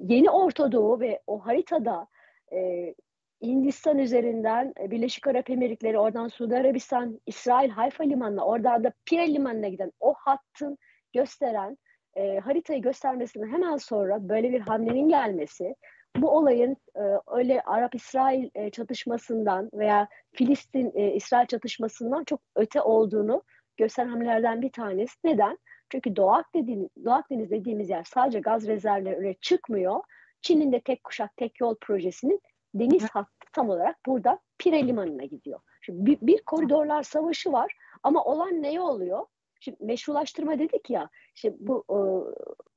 yeni 0.00 0.30
Orta 0.30 0.72
Doğu 0.72 1.00
ve 1.00 1.20
o 1.26 1.38
haritada 1.38 2.06
e, 2.52 2.94
Hindistan 3.42 3.98
üzerinden 3.98 4.74
e, 4.80 4.90
Birleşik 4.90 5.26
Arap 5.26 5.50
Emirlikleri, 5.50 5.98
oradan 5.98 6.28
Suudi 6.28 6.56
Arabistan, 6.56 7.20
İsrail 7.26 7.70
Hayfa 7.70 8.04
Limanı'na, 8.04 8.46
oradan 8.46 8.84
da 8.84 8.92
Pire 9.06 9.34
Limanı'na 9.34 9.68
giden 9.68 9.92
o 10.00 10.14
hattın 10.14 10.78
gösteren, 11.12 11.78
e, 12.14 12.38
haritayı 12.38 12.82
göstermesinden 12.82 13.48
hemen 13.48 13.76
sonra 13.76 14.28
böyle 14.28 14.52
bir 14.52 14.60
hamlenin 14.60 15.08
gelmesi, 15.08 15.74
bu 16.16 16.30
olayın 16.30 16.76
e, 16.96 17.02
öyle 17.26 17.60
Arap-İsrail 17.60 18.50
e, 18.54 18.70
çatışmasından 18.70 19.70
veya 19.74 20.08
Filistin-İsrail 20.32 21.44
e, 21.44 21.46
çatışmasından 21.46 22.24
çok 22.24 22.40
öte 22.56 22.82
olduğunu 22.82 23.42
gösteren 23.76 24.08
hamlelerden 24.08 24.62
bir 24.62 24.72
tanesi. 24.72 25.14
Neden? 25.24 25.58
Çünkü 25.92 26.16
Doğu 26.16 26.30
Akdeniz, 26.30 26.88
Doğu 27.04 27.12
Akdeniz 27.12 27.50
dediğimiz 27.50 27.90
yer 27.90 28.04
sadece 28.04 28.40
gaz 28.40 28.66
rezervleri 28.66 29.36
çıkmıyor. 29.40 30.00
Çin'in 30.42 30.72
de 30.72 30.80
tek 30.80 31.04
kuşak 31.04 31.36
tek 31.36 31.60
yol 31.60 31.76
projesinin 31.80 32.40
deniz 32.74 33.08
hattı 33.10 33.46
tam 33.52 33.68
olarak 33.68 33.96
burada 34.06 34.38
Pire 34.58 34.86
Limanı'na 34.86 35.24
gidiyor. 35.24 35.60
Şimdi 35.80 36.06
bir, 36.06 36.18
bir 36.26 36.42
koridorlar 36.42 37.02
savaşı 37.02 37.52
var 37.52 37.76
ama 38.02 38.24
olan 38.24 38.62
ne 38.62 38.80
oluyor? 38.80 39.26
Şimdi 39.60 39.84
meşrulaştırma 39.84 40.58
dedik 40.58 40.90
ya, 40.90 41.08
işte 41.34 41.54
bu 41.58 41.84
e, 41.90 41.98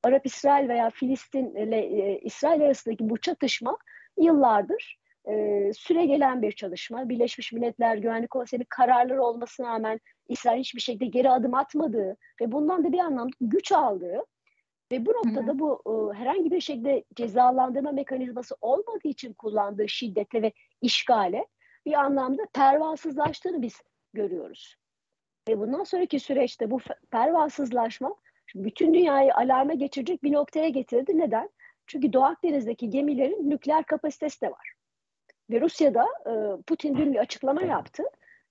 Arap-İsrail 0.08 0.70
veya 0.70 0.90
Filistin 0.90 1.56
ile 1.56 1.80
e, 1.80 2.20
İsrail 2.20 2.62
arasındaki 2.62 3.10
bu 3.10 3.18
çatışma 3.18 3.78
yıllardır 4.18 5.00
e, 5.30 5.34
süre 5.74 6.06
gelen 6.06 6.42
bir 6.42 6.52
çalışma. 6.52 7.10
Birleşmiş 7.10 7.54
Milletler 7.54 7.98
Güvenlik 7.98 8.30
Konseyi 8.30 8.66
kararları 8.70 9.24
olmasına 9.24 9.68
rağmen 9.68 10.00
İsrail 10.28 10.60
hiçbir 10.60 10.82
şekilde 10.82 11.06
geri 11.06 11.30
adım 11.30 11.54
atmadığı 11.54 12.18
ve 12.42 12.52
bundan 12.52 12.84
da 12.84 12.92
bir 12.92 13.00
anlamda 13.00 13.36
güç 13.42 13.72
aldığı 13.72 14.24
ve 14.92 15.06
bu 15.06 15.12
noktada 15.12 15.60
bu 15.60 15.82
e, 15.86 16.18
herhangi 16.18 16.52
bir 16.52 16.62
şekilde 16.62 17.04
cezalandırma 17.16 17.92
mekanizması 17.92 18.56
olmadığı 18.62 19.08
için 19.08 19.34
kullandığı 19.34 19.90
şiddete 19.90 20.42
ve 20.42 20.52
işgale 20.82 21.48
bir 21.86 21.94
anlamda 21.94 22.46
pervasızlaştığını 22.54 23.62
biz 23.62 23.82
görüyoruz. 24.14 24.76
Ve 25.48 25.60
bundan 25.60 25.84
sonraki 25.84 26.20
süreçte 26.20 26.72
bu 26.72 26.80
pervasızlaşma 27.12 28.16
bütün 28.56 28.94
dünyayı 28.94 29.34
alarma 29.34 29.74
geçirecek 29.74 30.24
bir 30.24 30.32
noktaya 30.32 30.70
getirdi. 30.70 31.18
Neden? 31.18 31.50
Çünkü 31.88 32.14
Doğu 32.14 32.24
Akdeniz'deki 32.24 32.90
gemilerin 32.90 33.50
nükleer 33.50 33.84
kapasitesi 33.84 34.42
de 34.42 34.52
var. 34.52 34.74
Ve 35.50 35.62
Rusya'da 35.62 36.06
e, 36.26 36.62
Putin 36.68 36.98
dün 36.98 37.14
bir 37.14 37.20
açıklama 37.20 37.62
yaptı. 37.62 38.04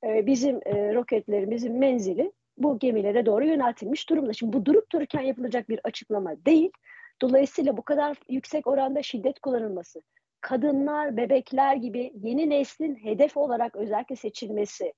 E, 0.04 0.26
bizim 0.26 0.56
e, 0.56 0.94
roketlerimizin 0.94 1.72
menzili 1.72 2.32
bu 2.58 2.78
gemilere 2.78 3.26
doğru 3.26 3.46
yöneltilmiş 3.46 4.10
durumda. 4.10 4.32
Şimdi 4.32 4.52
bu 4.52 4.64
durup 4.64 4.92
dururken 4.92 5.20
yapılacak 5.20 5.68
bir 5.68 5.80
açıklama 5.84 6.46
değil. 6.46 6.70
Dolayısıyla 7.22 7.76
bu 7.76 7.82
kadar 7.82 8.16
yüksek 8.28 8.66
oranda 8.66 9.02
şiddet 9.02 9.40
kullanılması, 9.40 10.02
kadınlar, 10.40 11.16
bebekler 11.16 11.76
gibi 11.76 12.12
yeni 12.14 12.50
neslin 12.50 12.94
hedef 12.94 13.36
olarak 13.36 13.76
özellikle 13.76 14.16
seçilmesi, 14.16 14.92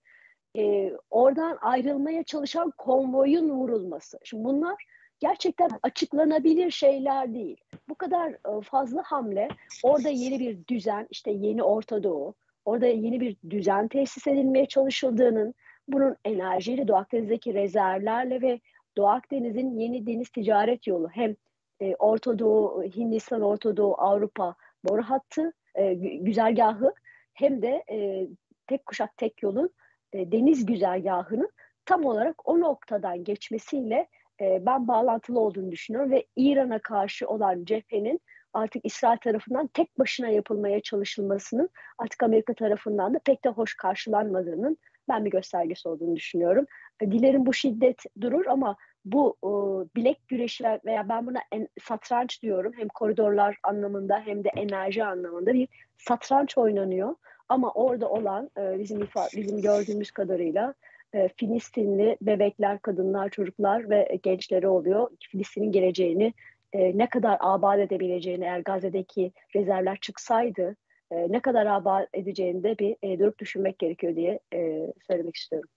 e, 0.57 0.93
oradan 1.11 1.59
ayrılmaya 1.61 2.23
çalışan 2.23 2.73
konvoyun 2.79 3.51
vurulması. 3.51 4.19
Şimdi 4.25 4.45
bunlar 4.45 4.85
gerçekten 5.21 5.71
açıklanabilir 5.83 6.71
şeyler 6.71 7.35
değil. 7.35 7.57
Bu 7.89 7.95
kadar 7.95 8.31
e, 8.31 8.61
fazla 8.63 9.03
hamle, 9.05 9.49
orada 9.83 10.09
yeni 10.09 10.41
bir 10.41 10.59
düzen, 10.69 11.07
işte 11.11 11.31
yeni 11.31 11.63
Orta 11.63 12.03
Doğu, 12.03 12.35
orada 12.65 12.87
yeni 12.87 13.21
bir 13.21 13.37
düzen 13.51 13.89
tesis 13.89 14.27
edilmeye 14.27 14.67
çalışıldığının, 14.67 15.55
bunun 15.89 16.17
enerjiyle 16.25 16.89
Doğu 16.89 16.97
Akdeniz'deki 16.97 17.55
rezervlerle 17.55 18.43
ve 18.43 18.61
Doğu 18.97 19.09
Akdeniz'in 19.09 19.79
yeni 19.79 20.07
deniz 20.07 20.29
ticaret 20.29 20.87
yolu 20.87 21.09
hem 21.09 21.37
e, 21.81 21.95
Orta 21.95 22.39
Doğu, 22.39 22.83
Hindistan, 22.83 23.43
Orta 23.43 23.77
Doğu, 23.77 23.95
Avrupa 23.99 24.55
boru 24.85 25.03
hattı, 25.03 25.53
e, 25.75 25.95
güzergahı 25.95 26.95
hem 27.35 27.63
de 27.63 27.85
e, 27.91 28.27
tek 28.67 28.87
kuşak 28.87 29.17
tek 29.17 29.43
yolun 29.43 29.71
e, 30.13 30.33
deniz 30.33 30.67
güzergahının 30.67 31.51
tam 31.85 32.05
olarak 32.05 32.49
o 32.49 32.61
noktadan 32.61 33.25
geçmesiyle 33.25 34.09
e, 34.41 34.67
ben 34.67 34.89
bağlantılı 34.89 35.41
olduğunu 35.41 35.73
düşünüyorum 35.73 36.11
ve 36.11 36.27
İran'a 36.37 36.79
karşı 36.79 37.29
olan 37.29 37.65
cephenin 37.65 38.21
artık 38.53 38.85
İsrail 38.85 39.19
tarafından 39.19 39.67
tek 39.67 39.99
başına 39.99 40.29
yapılmaya 40.29 40.81
çalışılmasının 40.81 41.71
artık 41.99 42.23
Amerika 42.23 42.55
tarafından 42.55 43.15
da 43.15 43.19
pek 43.25 43.45
de 43.45 43.49
hoş 43.49 43.75
karşılanmadığının 43.75 44.79
ben 45.09 45.25
bir 45.25 45.31
göstergesi 45.31 45.89
olduğunu 45.89 46.17
düşünüyorum. 46.17 46.67
E, 47.01 47.13
dilerim 47.13 47.47
bu 47.47 47.53
şiddet 47.53 48.03
durur 48.21 48.47
ama 48.47 48.77
bu 49.05 49.37
e, 49.45 49.51
bilek 49.97 50.29
güreşi 50.29 50.65
veya 50.65 51.09
ben 51.09 51.27
buna 51.27 51.39
en, 51.53 51.69
satranç 51.83 52.43
diyorum 52.43 52.73
hem 52.77 52.89
koridorlar 52.89 53.59
anlamında 53.63 54.21
hem 54.25 54.45
de 54.45 54.49
enerji 54.57 55.05
anlamında 55.05 55.55
bir 55.55 55.69
satranç 55.97 56.59
oynanıyor. 56.59 57.15
Ama 57.49 57.73
orada 57.73 58.09
olan 58.09 58.51
e, 58.59 58.79
bizim 58.79 59.03
ifa, 59.03 59.29
bizim 59.37 59.61
gördüğümüz 59.63 60.11
kadarıyla 60.11 60.75
e, 61.13 61.29
Filistinli 61.37 62.17
bebekler, 62.23 62.79
kadınlar, 62.79 63.29
çocuklar 63.29 63.91
ve 63.91 64.19
gençleri 64.23 64.69
oluyor. 64.69 65.11
Filistin'in 65.21 65.73
geleceğini 65.73 66.35
e, 66.73 66.99
ne 66.99 67.09
kadar 67.09 67.37
abat 67.41 67.79
edebileceğini 67.79 68.45
eğer 68.45 68.61
Gazze'deki 68.61 69.33
rezervler 69.57 69.99
çıksaydı 70.01 70.77
e, 71.11 71.33
ne 71.33 71.41
kadar 71.41 71.67
abat 71.67 72.09
edeceğini 72.15 72.63
de 72.63 72.79
bir 72.79 72.97
e, 73.03 73.19
durup 73.19 73.39
düşünmek 73.39 73.79
gerekiyor 73.79 74.17
diye 74.17 74.41
e, 74.55 74.93
söylemek 75.07 75.37
istiyorum. 75.37 75.69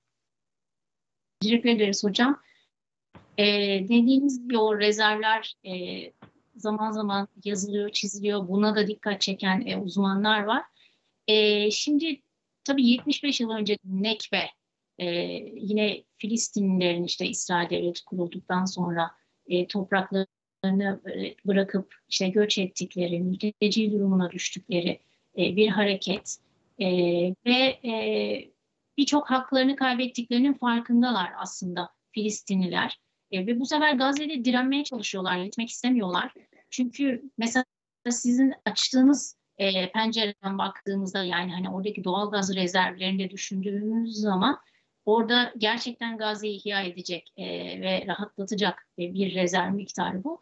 Teşekkür 1.40 1.70
ederiz 1.70 2.04
hocam. 2.04 2.42
E, 3.38 3.46
dediğiniz 3.84 4.44
gibi 4.44 4.58
o 4.58 4.80
rezervler 4.80 5.56
e, 5.64 5.74
zaman 6.56 6.92
zaman 6.92 7.28
yazılıyor, 7.44 7.90
çiziliyor. 7.90 8.48
Buna 8.48 8.76
da 8.76 8.88
dikkat 8.88 9.22
çeken 9.22 9.64
e, 9.66 9.78
uzmanlar 9.78 10.44
var. 10.44 10.64
E, 11.28 11.72
şimdi 11.72 12.22
tabii 12.64 12.88
75 12.88 13.40
yıl 13.40 13.50
önce 13.50 13.78
Nekbe 13.86 14.50
e, 14.98 15.06
yine 15.56 16.04
Filistinlilerin 16.18 17.04
işte 17.04 17.28
İsrail 17.28 17.70
devleti 17.70 18.06
kurulduktan 18.06 18.66
sonra 18.66 19.12
e, 19.48 19.68
topraklarını 19.68 21.02
bırakıp 21.46 21.96
işte 22.10 22.30
göç 22.30 22.58
ettikleri, 22.58 23.20
mülteci 23.20 23.92
durumuna 23.92 24.32
düştükleri 24.32 25.00
e, 25.38 25.56
bir 25.56 25.68
hareket. 25.68 26.38
E, 26.80 26.88
ve 27.46 27.80
e, 27.86 28.52
birçok 28.98 29.30
haklarını 29.30 29.76
kaybettiklerinin 29.76 30.54
farkındalar 30.54 31.32
aslında 31.38 31.90
Filistinliler. 32.12 33.00
E, 33.32 33.48
ve 33.48 33.60
bu 33.60 33.66
sefer 33.66 33.94
Gazze'de 33.94 34.46
direnmeye 34.46 34.84
çalışıyorlar, 34.84 35.44
gitmek 35.44 35.70
istemiyorlar. 35.70 36.34
Çünkü 36.70 37.24
mesela 37.38 37.66
sizin 38.10 38.54
açtığınız 38.66 39.41
e, 39.62 39.92
pencereden 39.92 40.58
baktığımızda 40.58 41.24
yani 41.24 41.52
hani 41.52 41.70
oradaki 41.70 42.04
doğal 42.04 42.32
gaz 42.32 42.56
rezervlerini 42.56 43.24
de 43.24 43.30
düşündüğümüz 43.30 44.16
zaman 44.16 44.60
orada 45.06 45.54
gerçekten 45.58 46.18
Gazze'yi 46.18 46.58
ihya 46.58 46.82
edecek 46.82 47.34
e, 47.38 47.46
ve 47.82 48.04
rahatlatacak 48.08 48.88
e, 49.00 49.14
bir 49.14 49.36
rezerv 49.36 49.72
miktarı 49.72 50.24
bu. 50.24 50.42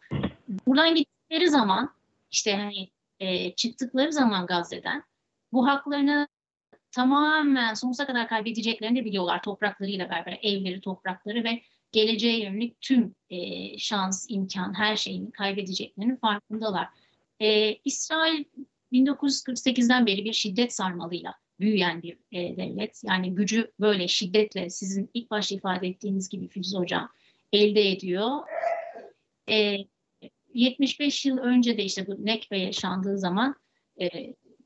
Buradan 0.66 0.94
gittikleri 0.94 1.50
zaman 1.50 1.94
işte 2.30 2.56
hani 2.56 2.90
e, 3.18 3.54
çıktıkları 3.54 4.12
zaman 4.12 4.46
Gazze'den 4.46 5.04
bu 5.52 5.66
haklarını 5.66 6.28
tamamen 6.92 7.74
sonsuza 7.74 8.06
kadar 8.06 8.28
kaybedeceklerini 8.28 9.00
de 9.00 9.04
biliyorlar 9.04 9.42
topraklarıyla 9.42 10.10
beraber 10.10 10.38
evleri, 10.42 10.80
toprakları 10.80 11.44
ve 11.44 11.62
geleceğe 11.92 12.44
yönelik 12.44 12.80
tüm 12.80 13.14
e, 13.30 13.78
şans, 13.78 14.26
imkan, 14.28 14.74
her 14.74 14.96
şeyini 14.96 15.30
kaybedeceklerinin 15.30 16.16
farkındalar. 16.16 16.88
E, 17.40 17.74
İsrail 17.74 18.44
1948'den 18.92 20.06
beri 20.06 20.24
bir 20.24 20.32
şiddet 20.32 20.74
sarmalıyla 20.74 21.34
büyüyen 21.60 22.02
bir 22.02 22.18
e, 22.32 22.56
devlet. 22.56 23.00
Yani 23.04 23.34
gücü 23.34 23.72
böyle 23.80 24.08
şiddetle 24.08 24.70
sizin 24.70 25.10
ilk 25.14 25.30
başta 25.30 25.54
ifade 25.54 25.88
ettiğiniz 25.88 26.28
gibi 26.28 26.48
Filiz 26.48 26.74
Hocam 26.74 27.08
elde 27.52 27.90
ediyor. 27.90 28.38
E, 29.50 29.76
75 30.54 31.26
yıl 31.26 31.38
önce 31.38 31.78
de 31.78 31.84
işte 31.84 32.06
bu 32.06 32.26
Nekbe 32.26 32.58
yaşandığı 32.58 33.18
zaman 33.18 33.54
e, 34.00 34.08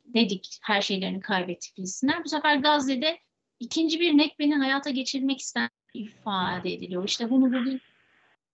dedik 0.05 0.59
her 0.63 0.81
şeylerini 0.81 1.21
kaybettik 1.21 1.75
Filistinler. 1.75 2.25
Bu 2.25 2.29
sefer 2.29 2.57
Gazze'de 2.57 3.19
ikinci 3.61 4.01
bir 4.01 4.19
Nekbe'nin 4.19 4.61
hayata 4.61 4.91
geçirmek 4.91 5.41
isteyen 5.41 5.71
ifade 5.95 6.73
ediliyor. 6.73 7.05
İşte 7.05 7.31
bunu 7.31 7.47
bugün 7.47 7.81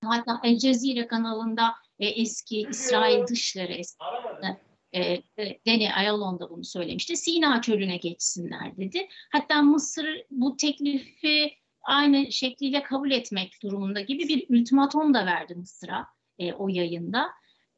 hatta 0.05 0.41
El 0.45 0.59
Cezire 0.59 1.07
kanalında 1.07 1.75
e, 1.99 2.07
eski 2.07 2.61
İsrail 2.71 3.27
dışları 3.27 3.73
eski, 3.73 4.05
e, 4.95 5.23
Deni 5.67 5.95
Ayalon 5.95 6.41
da 6.41 6.51
bunu 6.51 6.65
söylemişti. 6.65 7.17
Sina 7.17 7.63
çölüne 7.63 7.97
geçsinler 7.97 8.77
dedi. 8.77 9.09
Hatta 9.33 9.63
Mısır 9.63 10.25
bu 10.31 10.57
teklifi 10.57 11.53
aynı 11.83 12.33
şekliyle 12.33 12.83
kabul 12.83 13.11
etmek 13.11 13.63
durumunda 13.63 14.01
gibi 14.01 14.29
bir 14.29 14.61
ultimatom 14.61 15.15
da 15.15 15.27
verdi 15.27 15.55
Mısır'a 15.55 16.07
e, 16.39 16.53
o 16.53 16.69
yayında. 16.69 17.31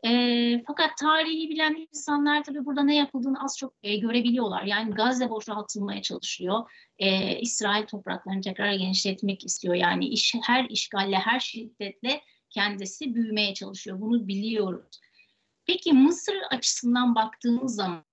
E, 0.07 0.63
fakat 0.67 0.97
tarihi 0.97 1.51
bilen 1.51 1.87
insanlar 1.93 2.45
tabii 2.45 2.65
burada 2.65 2.83
ne 2.83 2.97
yapıldığını 2.97 3.45
az 3.45 3.59
çok 3.59 3.75
e, 3.83 3.97
görebiliyorlar. 3.97 4.63
Yani 4.63 4.91
Gazze 4.91 5.31
boşaltılmaya 5.31 6.03
çalışıyor. 6.03 6.71
E, 6.99 7.39
İsrail 7.41 7.87
topraklarını 7.87 8.41
tekrar 8.41 8.73
genişletmek 8.73 9.45
istiyor. 9.45 9.75
Yani 9.75 10.09
iş, 10.09 10.35
her 10.43 10.65
işgalle, 10.65 11.17
her 11.17 11.41
şiddetle 11.41 12.21
kendisi 12.51 13.15
büyümeye 13.15 13.55
çalışıyor. 13.55 14.01
Bunu 14.01 14.29
biliyoruz. 14.29 15.01
Peki 15.67 15.93
Mısır 15.93 16.37
açısından 16.51 17.15
baktığımız 17.15 17.75
zaman 17.75 18.05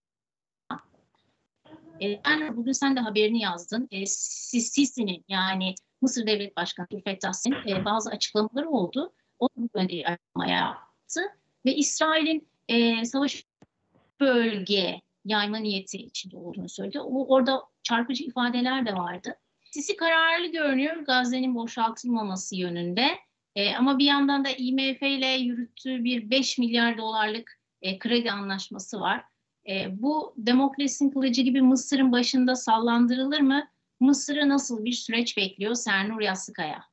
e, 2.01 2.21
ben 2.25 2.57
bugün 2.57 2.71
sen 2.71 2.95
de 2.95 2.99
haberini 2.99 3.41
yazdın. 3.41 3.87
E, 3.91 4.05
Sisi'nin 4.05 5.25
yani 5.27 5.75
Mısır 6.01 6.27
Devlet 6.27 6.57
Başkanı 6.57 6.87
Fettah 7.05 7.33
e, 7.67 7.85
bazı 7.85 8.09
açıklamaları 8.09 8.69
oldu. 8.69 9.13
O 9.39 9.47
böyle 9.75 10.05
açıklama 10.05 10.47
yaptı 10.47 11.21
ve 11.65 11.75
İsrail'in 11.75 12.47
e, 12.67 13.05
savaş 13.05 13.45
bölge 14.19 15.01
yayma 15.25 15.57
niyeti 15.57 15.97
içinde 15.97 16.37
olduğunu 16.37 16.69
söyledi. 16.69 16.99
O, 16.99 17.35
orada 17.35 17.63
çarpıcı 17.83 18.23
ifadeler 18.23 18.85
de 18.85 18.93
vardı. 18.93 19.35
Sisi 19.71 19.95
kararlı 19.95 20.47
görünüyor 20.47 20.95
Gazze'nin 20.95 21.55
boşaltılmaması 21.55 22.55
yönünde. 22.55 23.07
E, 23.59 23.75
ama 23.75 23.99
bir 23.99 24.05
yandan 24.05 24.45
da 24.45 24.49
IMF 24.49 25.01
ile 25.01 25.27
yürüttüğü 25.27 26.03
bir 26.03 26.29
5 26.29 26.57
milyar 26.57 26.97
dolarlık 26.97 27.59
e, 27.81 27.99
kredi 27.99 28.31
anlaşması 28.31 28.99
var. 28.99 29.23
E, 29.69 30.01
bu 30.01 30.33
demokrasinin 30.37 31.11
kılıcı 31.11 31.41
gibi 31.41 31.61
Mısır'ın 31.61 32.11
başında 32.11 32.55
sallandırılır 32.55 33.39
mı? 33.39 33.67
Mısır'ı 33.99 34.49
nasıl 34.49 34.85
bir 34.85 34.91
süreç 34.91 35.37
bekliyor 35.37 35.75
Sernur 35.75 36.21
Yassıkaya? 36.21 36.83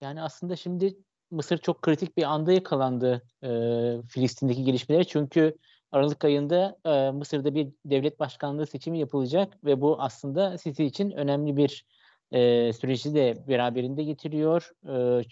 Yani 0.00 0.22
aslında 0.22 0.56
şimdi 0.56 0.96
Mısır 1.30 1.58
çok 1.58 1.82
kritik 1.82 2.16
bir 2.16 2.22
anda 2.22 2.52
yakalandı 2.52 3.22
e, 3.42 3.48
Filistin'deki 4.08 4.64
gelişmeleri. 4.64 5.06
Çünkü 5.06 5.56
Aralık 5.92 6.24
ayında 6.24 6.78
e, 6.84 7.10
Mısır'da 7.10 7.54
bir 7.54 7.68
devlet 7.84 8.20
başkanlığı 8.20 8.66
seçimi 8.66 8.98
yapılacak 8.98 9.64
ve 9.64 9.80
bu 9.80 10.02
aslında 10.02 10.58
Sisi 10.58 10.84
için 10.84 11.10
önemli 11.10 11.56
bir 11.56 11.84
e, 12.32 12.72
süreci 12.72 13.14
de 13.14 13.44
beraberinde 13.48 14.04
getiriyor. 14.04 14.72
E, 14.88 15.24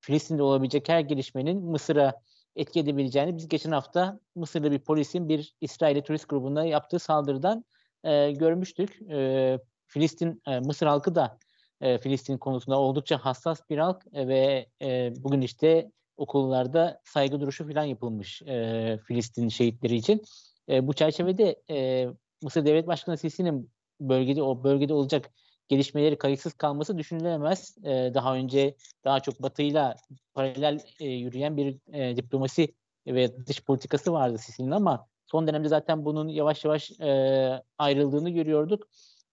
Filistin'de 0.00 0.42
olabilecek 0.42 0.88
her 0.88 1.00
gelişmenin 1.00 1.64
Mısır'a 1.64 2.22
etki 2.56 2.80
edebileceğini 2.80 3.36
biz 3.36 3.48
geçen 3.48 3.70
hafta 3.70 4.20
Mısır'da 4.34 4.70
bir 4.72 4.78
polisin 4.78 5.28
bir 5.28 5.54
İsrail 5.60 6.02
turist 6.02 6.28
grubuna 6.28 6.64
yaptığı 6.64 6.98
saldırıdan 6.98 7.64
e, 8.04 8.32
görmüştük. 8.32 9.02
E, 9.10 9.58
Filistin, 9.86 10.42
e, 10.46 10.60
Mısır 10.60 10.86
halkı 10.86 11.14
da 11.14 11.38
e, 11.80 11.98
Filistin 11.98 12.38
konusunda 12.38 12.78
oldukça 12.78 13.18
hassas 13.18 13.70
bir 13.70 13.78
halk 13.78 14.02
e, 14.12 14.28
ve 14.28 14.66
e, 14.82 15.12
bugün 15.16 15.40
işte 15.40 15.90
okullarda 16.16 17.00
saygı 17.04 17.40
duruşu 17.40 17.68
falan 17.68 17.84
yapılmış 17.84 18.42
e, 18.42 18.98
Filistin 19.06 19.48
şehitleri 19.48 19.96
için. 19.96 20.22
E, 20.68 20.86
bu 20.86 20.92
çerçevede 20.92 21.62
e, 21.70 22.08
Mısır 22.42 22.66
Devlet 22.66 22.86
Başkanı 22.86 23.18
Sisi'nin 23.18 23.70
bölgede 24.00 24.42
o 24.42 24.64
bölgede 24.64 24.94
olacak 24.94 25.30
gelişmeleri 25.70 26.18
kayıtsız 26.18 26.52
kalması 26.52 26.98
düşünülemez. 26.98 27.76
E, 27.84 28.14
daha 28.14 28.34
önce 28.34 28.74
daha 29.04 29.20
çok 29.20 29.42
Batı'yla 29.42 29.96
paralel 30.34 30.80
e, 31.00 31.08
yürüyen 31.08 31.56
bir 31.56 31.78
e, 31.92 32.16
diplomasi 32.16 32.74
ve 33.06 33.46
dış 33.46 33.64
politikası 33.64 34.12
vardı 34.12 34.38
Sisi'nin 34.38 34.70
ama 34.70 35.06
son 35.26 35.48
dönemde 35.48 35.68
zaten 35.68 36.04
bunun 36.04 36.28
yavaş 36.28 36.64
yavaş 36.64 37.00
e, 37.00 37.62
ayrıldığını 37.78 38.30
görüyorduk. 38.30 38.88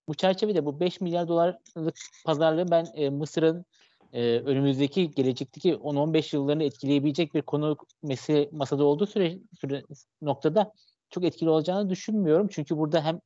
Bu 0.07 0.13
çerçevede 0.13 0.65
bu 0.65 0.79
5 0.79 1.01
milyar 1.01 1.27
dolarlık 1.27 1.95
pazarlığı 2.25 2.71
ben 2.71 2.87
e, 2.95 3.09
Mısır'ın 3.09 3.65
e, 4.13 4.39
önümüzdeki 4.39 5.11
gelecekteki 5.11 5.73
10-15 5.73 6.35
yıllarını 6.35 6.63
etkileyebilecek 6.63 7.33
bir 7.33 7.41
konu 7.41 7.77
mesele 8.03 8.49
masada 8.51 8.83
olduğu 8.83 9.05
süre, 9.05 9.37
süre 9.59 9.83
noktada 10.21 10.73
çok 11.09 11.23
etkili 11.23 11.49
olacağını 11.49 11.89
düşünmüyorum. 11.89 12.47
Çünkü 12.51 12.77
burada 12.77 13.03
hem 13.03 13.19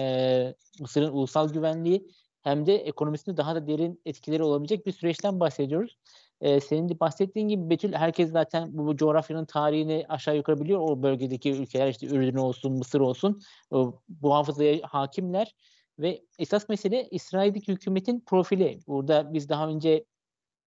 e, 0.00 0.54
Mısır'ın 0.80 1.12
ulusal 1.12 1.52
güvenliği 1.52 2.08
hem 2.42 2.66
de 2.66 2.76
ekonomisinde 2.76 3.36
daha 3.36 3.54
da 3.54 3.66
derin 3.66 4.00
etkileri 4.04 4.42
olabilecek 4.42 4.86
bir 4.86 4.92
süreçten 4.92 5.40
bahsediyoruz. 5.40 5.98
Ee, 6.40 6.60
senin 6.60 6.88
de 6.88 7.00
bahsettiğin 7.00 7.48
gibi 7.48 7.70
Betül 7.70 7.92
herkes 7.92 8.30
zaten 8.30 8.78
bu, 8.78 8.86
bu 8.86 8.96
coğrafyanın 8.96 9.44
tarihini 9.44 10.06
aşağı 10.08 10.36
yukarı 10.36 10.60
biliyor. 10.60 10.80
O 10.80 11.02
bölgedeki 11.02 11.52
ülkeler 11.52 11.88
işte 11.88 12.06
Ürdün 12.06 12.36
olsun, 12.36 12.72
Mısır 12.72 13.00
olsun 13.00 13.40
o, 13.70 14.00
bu 14.08 14.34
hafızaya 14.34 14.80
hakimler. 14.82 15.54
Ve 15.98 16.22
esas 16.38 16.68
mesele 16.68 17.08
İsrail'deki 17.10 17.72
hükümetin 17.72 18.20
profili. 18.20 18.78
Burada 18.86 19.34
biz 19.34 19.48
daha 19.48 19.68
önce 19.68 20.04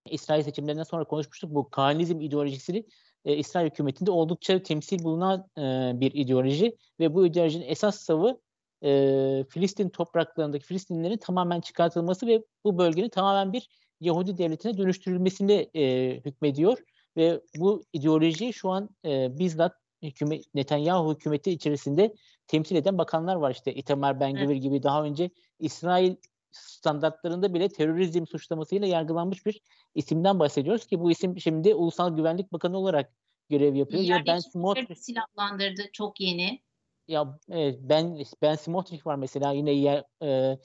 İsrail 0.10 0.44
seçimlerinden 0.44 0.84
sonra 0.84 1.04
konuşmuştuk. 1.04 1.56
Bu 1.56 1.70
Kaanizm 1.70 2.22
ideolojisini 2.22 2.86
e, 3.26 3.36
İsrail 3.36 3.66
hükümetinde 3.66 4.12
oldukça 4.12 4.64
temsil 4.64 5.04
bulunan 5.04 5.48
e, 5.58 5.62
bir 6.00 6.12
ideoloji 6.14 6.78
ve 7.00 7.14
bu 7.14 7.26
ideolojinin 7.26 7.66
esas 7.68 7.96
savı 7.96 8.42
e, 8.84 9.46
Filistin 9.50 9.90
topraklarındaki 9.90 10.66
Filistinlilerin 10.66 11.18
tamamen 11.18 11.62
çıkartılması 11.62 12.28
ve 12.28 12.44
bu 12.64 12.78
bölgenin 12.78 13.10
tamamen 13.10 13.54
bir 13.54 13.70
Yahudi 14.00 14.38
devletine 14.38 14.78
dönüştürülmesini 14.78 15.70
e, 15.74 16.16
hükmediyor 16.26 16.78
ve 17.18 17.42
bu 17.58 17.84
ideolojiyi 17.94 18.54
şu 18.54 18.70
an 18.70 18.90
e, 19.06 19.38
bizzat 19.40 19.74
hükümet, 20.04 20.56
Netanyahu 20.56 21.14
hükümeti 21.14 21.52
içerisinde 21.52 22.14
temsil 22.48 22.76
eden 22.76 22.98
bakanlar 22.98 23.36
var 23.36 23.52
işte 23.52 23.74
Itamar 23.74 24.20
Ben 24.20 24.34
Gvir 24.34 24.56
gibi 24.56 24.84
daha 24.84 25.04
önce 25.04 25.30
İsrail 25.60 26.16
standartlarında 26.52 27.54
bile 27.54 27.70
terörizm 27.70 28.26
suçlamasıyla 28.28 28.88
yargılanmış 28.88 29.46
bir 29.46 29.62
isimden 29.96 30.40
bahsediyoruz 30.40 30.86
ki 30.86 31.00
bu 31.00 31.12
isim 31.12 31.40
şimdi 31.40 31.76
Ulusal 31.76 32.16
Güvenlik 32.16 32.54
Bakanı 32.54 32.78
olarak 32.78 33.14
görev 33.50 33.76
yapıyor. 33.76 34.04
Yani 34.04 34.24
ben 34.28 34.40
Smotrich 34.40 34.96
silahlandırdı 34.96 35.82
çok 35.94 36.22
yeni. 36.22 36.62
Ya 37.08 37.40
evet, 37.50 37.80
ben 37.82 38.24
Ben 38.42 38.56
Smotrich 38.56 39.08
var 39.08 39.16
mesela 39.16 39.52
yine 39.52 39.72
yer, 39.72 40.04
e, 40.24 40.58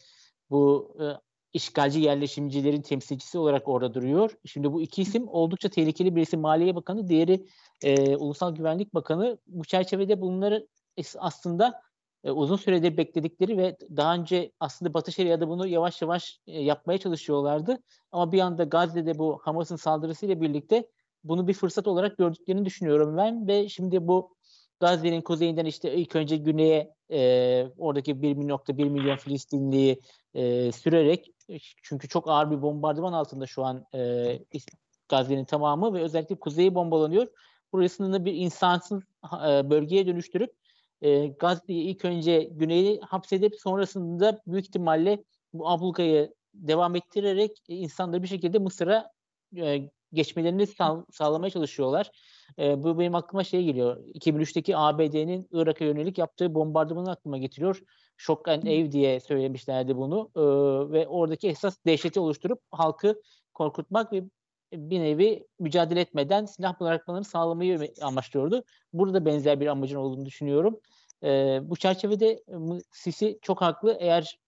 bu 0.51 0.95
e, 1.01 1.05
işgalci 1.53 2.01
yerleşimcilerin 2.01 2.83
temsilcisi 2.83 3.39
olarak 3.39 3.69
orada 3.69 3.95
duruyor. 3.95 4.31
Şimdi 4.45 4.73
bu 4.73 4.83
iki 4.83 5.03
isim 5.03 5.29
oldukça 5.29 5.69
tehlikeli. 5.69 6.17
Birisi 6.17 6.37
Maliye 6.37 6.75
Bakanı, 6.75 7.09
diğeri 7.09 7.47
e, 7.83 8.17
Ulusal 8.17 8.55
Güvenlik 8.55 8.95
Bakanı. 8.95 9.39
Bu 9.47 9.65
çerçevede 9.65 10.21
bunları 10.21 10.69
aslında 11.19 11.83
e, 12.25 12.31
uzun 12.31 12.57
süredir 12.57 12.97
bekledikleri 12.97 13.59
ve 13.59 13.77
daha 13.97 14.15
önce 14.15 14.53
aslında 14.61 14.95
Batı 14.95 15.13
Şeria'da 15.13 15.49
bunu 15.49 15.67
yavaş 15.67 16.03
yavaş 16.03 16.41
e, 16.47 16.63
yapmaya 16.63 16.99
çalışıyorlardı. 16.99 17.79
Ama 18.13 18.33
bir 18.33 18.41
anda 18.41 18.65
Gazze'de 18.65 19.19
bu 19.19 19.39
Hamas'ın 19.43 19.77
saldırısıyla 19.77 20.41
birlikte 20.41 20.91
bunu 21.25 21.49
bir 21.49 21.55
fırsat 21.55 21.89
olarak 21.89 22.19
gördüklerini 22.19 22.65
düşünüyorum 22.65 23.17
ben 23.17 23.47
ve 23.49 23.69
şimdi 23.69 24.07
bu 24.07 24.36
Gazze'nin 24.81 25.21
kuzeyinden 25.21 25.65
işte 25.65 25.95
ilk 25.95 26.17
önce 26.17 26.37
güneye 26.37 26.95
e, 27.11 27.19
oradaki 27.79 28.23
1.1 28.23 28.91
milyon 28.91 29.17
Filistinliyi 29.17 30.01
e, 30.35 30.73
sürerek 30.73 31.33
çünkü 31.83 32.09
çok 32.09 32.29
ağır 32.29 32.51
bir 32.51 32.63
bombardıman 32.63 33.13
altında 33.13 33.47
şu 33.47 33.65
an 33.65 33.87
e, 33.95 34.39
Gazze'nin 35.09 35.45
tamamı 35.45 35.95
ve 35.95 36.01
özellikle 36.01 36.35
kuzeyi 36.35 36.75
bombalanıyor. 36.75 37.27
Burasını 37.73 38.25
bir 38.25 38.33
insansız 38.33 39.03
e, 39.49 39.71
bölgeye 39.71 40.07
dönüştürüp 40.07 40.53
e, 41.01 41.27
Gazze'yi 41.27 41.83
ilk 41.83 42.05
önce 42.05 42.43
güneyi 42.43 43.01
hapsedip 43.01 43.61
sonrasında 43.61 44.41
büyük 44.47 44.67
ihtimalle 44.67 45.25
bu 45.53 45.69
ablukayı 45.69 46.35
devam 46.55 46.97
ettirerek 46.97 47.63
insanları 47.69 48.23
bir 48.23 48.29
şekilde 48.29 48.59
Mısır'a 48.59 49.11
e, 49.57 49.91
geçmelerini 50.13 50.67
sağ, 50.67 51.05
sağlamaya 51.13 51.51
çalışıyorlar. 51.51 52.11
E, 52.59 52.83
bu 52.83 52.99
benim 52.99 53.15
aklıma 53.15 53.45
şey 53.45 53.65
geliyor. 53.65 54.05
2003'teki 54.15 54.77
ABD'nin 54.77 55.49
Irak'a 55.53 55.85
yönelik 55.85 56.19
yaptığı 56.19 56.55
bombardımanı 56.55 57.11
aklıma 57.11 57.39
getiriyor. 57.39 57.83
Shock 58.17 58.49
and 58.49 58.63
Awe 58.63 58.93
diye 58.93 59.21
söylemişlerdi 59.21 59.97
bunu. 59.97 60.31
E, 60.37 60.43
ve 60.93 61.09
oradaki 61.09 61.49
esas 61.49 61.77
dehşeti 61.87 62.21
oluşturup 62.21 62.61
halkı 62.71 63.21
korkutmak 63.55 64.13
ve 64.13 64.25
bir 64.73 65.01
nevi 65.01 65.47
mücadele 65.59 66.01
etmeden 66.01 66.45
silah 66.45 66.81
bırakmalarını 66.81 67.25
sağlamayı 67.25 67.93
amaçlıyordu. 68.03 68.65
Burada 68.93 69.25
benzer 69.25 69.61
bir 69.61 69.67
amacın 69.67 69.97
olduğunu 69.97 70.27
düşünüyorum. 70.27 70.81
E, 71.23 71.61
bu 71.63 71.77
çerçevede 71.77 72.43
Sisi 72.93 73.39
çok 73.43 73.63
haklı. 73.63 73.97
Eğer 74.01 74.39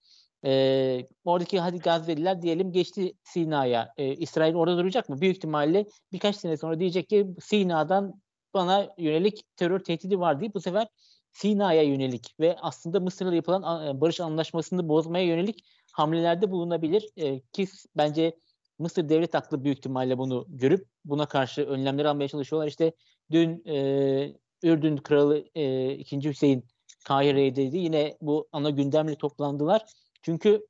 e, 0.45 1.09
oradaki 1.25 1.61
hadi 1.61 1.79
Gazze'liler 1.79 2.43
diyelim 2.43 2.73
geçti 2.73 3.13
Sina'ya. 3.23 3.93
E, 3.97 4.15
İsrail 4.15 4.55
orada 4.55 4.79
duracak 4.79 5.09
mı? 5.09 5.21
Büyük 5.21 5.37
ihtimalle 5.37 5.87
birkaç 6.13 6.37
sene 6.37 6.57
sonra 6.57 6.81
diyecek 6.81 7.09
ki 7.09 7.27
Sina'dan 7.41 8.23
bana 8.55 8.89
yönelik 8.99 9.45
terör 9.57 9.81
tehdidi 9.81 10.21
var 10.21 10.41
deyip 10.41 10.55
bu 10.55 10.61
sefer 10.61 10.89
Sina'ya 11.33 11.83
yönelik 11.83 12.35
ve 12.41 12.57
aslında 12.61 13.01
Mısır'la 13.01 13.35
yapılan 13.35 14.01
barış 14.01 14.21
anlaşmasını 14.21 14.89
bozmaya 14.89 15.25
yönelik 15.25 15.65
hamlelerde 15.93 16.51
bulunabilir. 16.51 17.09
E, 17.17 17.41
ki 17.41 17.67
bence 17.97 18.37
Mısır 18.79 19.09
devlet 19.09 19.35
aklı 19.35 19.65
büyük 19.65 19.79
ihtimalle 19.79 20.19
bunu 20.19 20.45
görüp 20.49 20.89
buna 21.05 21.27
karşı 21.27 21.63
önlemler 21.63 22.05
almaya 22.05 22.29
çalışıyorlar. 22.29 22.69
İşte 22.69 22.93
dün 23.31 23.65
e, 23.67 24.35
Ürdün 24.63 24.97
Kralı 24.97 25.45
e, 25.55 25.93
2. 25.95 26.29
Hüseyin 26.29 26.65
Kahire'deydi. 27.05 27.77
Yine 27.77 28.17
bu 28.21 28.49
ana 28.53 28.71
gündemle 28.71 29.15
toplandılar. 29.15 29.85
Çünkü 30.23 30.67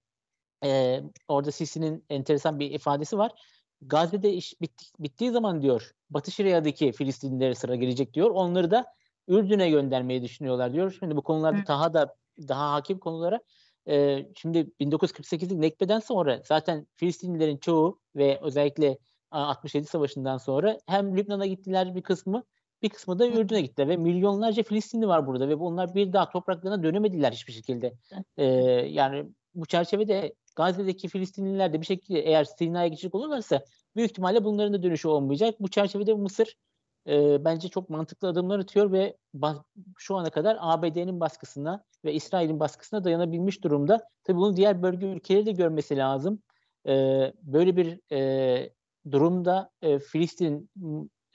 e, 0.64 1.00
orada 1.28 1.52
Sisi'nin 1.52 2.04
enteresan 2.10 2.58
bir 2.58 2.70
ifadesi 2.70 3.18
var. 3.18 3.32
Gazze'de 3.82 4.32
iş 4.32 4.60
bitti, 4.60 4.84
bittiği 4.98 5.30
zaman 5.30 5.62
diyor 5.62 5.92
Batı 6.10 6.30
Şeria'daki 6.30 6.92
Filistinlilere 6.92 7.54
sıra 7.54 7.74
gelecek 7.74 8.14
diyor. 8.14 8.30
Onları 8.30 8.70
da 8.70 8.86
Ürdün'e 9.28 9.70
göndermeyi 9.70 10.22
düşünüyorlar 10.22 10.72
diyor. 10.72 10.96
Şimdi 11.00 11.16
bu 11.16 11.22
konularda 11.22 11.66
daha 11.66 11.94
da 11.94 12.16
daha 12.48 12.72
hakim 12.72 12.98
konulara 12.98 13.40
e, 13.88 14.26
şimdi 14.36 14.70
1948'lik 14.80 15.58
Nekbe'den 15.58 15.98
sonra 15.98 16.42
zaten 16.44 16.86
Filistinlilerin 16.96 17.56
çoğu 17.56 18.00
ve 18.16 18.38
özellikle 18.42 18.98
67 19.30 19.86
Savaşı'ndan 19.86 20.38
sonra 20.38 20.78
hem 20.86 21.16
Lübnan'a 21.16 21.46
gittiler 21.46 21.94
bir 21.94 22.02
kısmı 22.02 22.44
bir 22.82 22.88
kısmı 22.88 23.18
da 23.18 23.28
Ürdün'e 23.28 23.60
gittiler 23.60 23.88
ve 23.88 23.96
milyonlarca 23.96 24.62
Filistinli 24.62 25.08
var 25.08 25.26
burada 25.26 25.48
ve 25.48 25.60
bunlar 25.60 25.94
bir 25.94 26.12
daha 26.12 26.30
topraklarına 26.30 26.82
dönemediler 26.82 27.32
hiçbir 27.32 27.52
şekilde. 27.52 27.94
Ee, 28.36 28.44
yani 28.90 29.28
bu 29.54 29.66
çerçevede 29.66 30.34
Gazze'deki 30.56 31.08
Filistinliler 31.08 31.72
de 31.72 31.80
bir 31.80 31.86
şekilde 31.86 32.20
eğer 32.20 32.44
Sina'ya 32.44 32.88
geçecek 32.88 33.14
olurlarsa 33.14 33.64
büyük 33.96 34.10
ihtimalle 34.10 34.44
bunların 34.44 34.72
da 34.72 34.82
dönüşü 34.82 35.08
olmayacak. 35.08 35.54
Bu 35.60 35.68
çerçevede 35.68 36.14
Mısır 36.14 36.56
e, 37.08 37.44
bence 37.44 37.68
çok 37.68 37.90
mantıklı 37.90 38.28
adımlar 38.28 38.58
atıyor 38.58 38.92
ve 38.92 39.16
şu 39.98 40.16
ana 40.16 40.30
kadar 40.30 40.56
ABD'nin 40.60 41.20
baskısına 41.20 41.84
ve 42.04 42.14
İsrail'in 42.14 42.60
baskısına 42.60 43.04
dayanabilmiş 43.04 43.64
durumda. 43.64 44.08
Tabii 44.24 44.38
bunu 44.38 44.56
diğer 44.56 44.82
bölge 44.82 45.06
ülkeleri 45.06 45.46
de 45.46 45.52
görmesi 45.52 45.96
lazım. 45.96 46.42
E, 46.88 46.92
böyle 47.42 47.76
bir 47.76 48.00
e, 48.12 48.70
durumda 49.10 49.70
e, 49.82 49.98
Filistin 49.98 50.70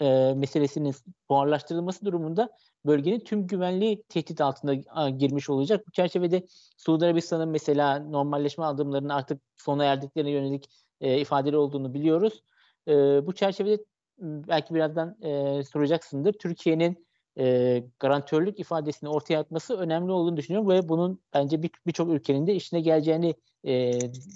e, 0.01 0.34
meselesinin 0.36 0.95
buharlaştırılması 1.29 2.06
durumunda 2.06 2.49
bölgenin 2.86 3.19
tüm 3.19 3.47
güvenliği 3.47 4.03
tehdit 4.10 4.41
altında 4.41 4.75
a, 4.89 5.10
girmiş 5.10 5.49
olacak. 5.49 5.88
Bu 5.88 5.91
çerçevede 5.91 6.45
Suudi 6.77 7.06
Arabistan'ın 7.06 7.49
mesela 7.49 7.99
normalleşme 7.99 8.65
adımlarının 8.65 9.10
artık 9.10 9.41
sona 9.58 9.86
erdiklerine 9.86 10.32
yönelik 10.32 10.69
e, 11.01 11.19
ifadeli 11.19 11.58
olduğunu 11.58 11.93
biliyoruz. 11.93 12.43
E, 12.88 12.93
bu 13.25 13.36
çerçevede 13.36 13.84
belki 14.19 14.73
birazdan 14.73 15.17
e, 15.21 15.63
soracaksındır. 15.63 16.34
Türkiye'nin 16.34 17.08
e, 17.38 17.84
garantörlük 17.99 18.60
ifadesini 18.60 19.10
ortaya 19.10 19.39
atması 19.39 19.77
önemli 19.77 20.12
olduğunu 20.12 20.38
düşünüyorum 20.38 20.69
ve 20.69 20.89
bunun 20.89 21.19
bence 21.34 21.62
birçok 21.88 22.10
bir 22.10 22.13
ülkenin 22.13 22.47
de 22.47 22.56
işine 22.56 22.82
geleceğini 22.82 23.36
e, 23.63 23.71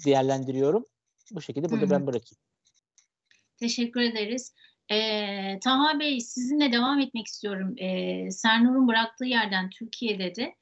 değerlendiriyorum. 0.06 0.84
Bu 1.32 1.42
şekilde 1.42 1.70
burada 1.70 1.82
Hı-hı. 1.82 1.90
ben 1.90 2.06
bırakayım. 2.06 2.38
Teşekkür 3.56 4.00
ederiz. 4.00 4.54
E, 4.90 5.60
Taha 5.60 6.00
Bey 6.00 6.20
sizinle 6.20 6.72
devam 6.72 7.00
etmek 7.00 7.26
istiyorum. 7.26 7.74
E, 7.78 8.30
Sernur'un 8.30 8.88
bıraktığı 8.88 9.24
yerden 9.24 9.70
Türkiye'de 9.70 10.34
de 10.34 10.54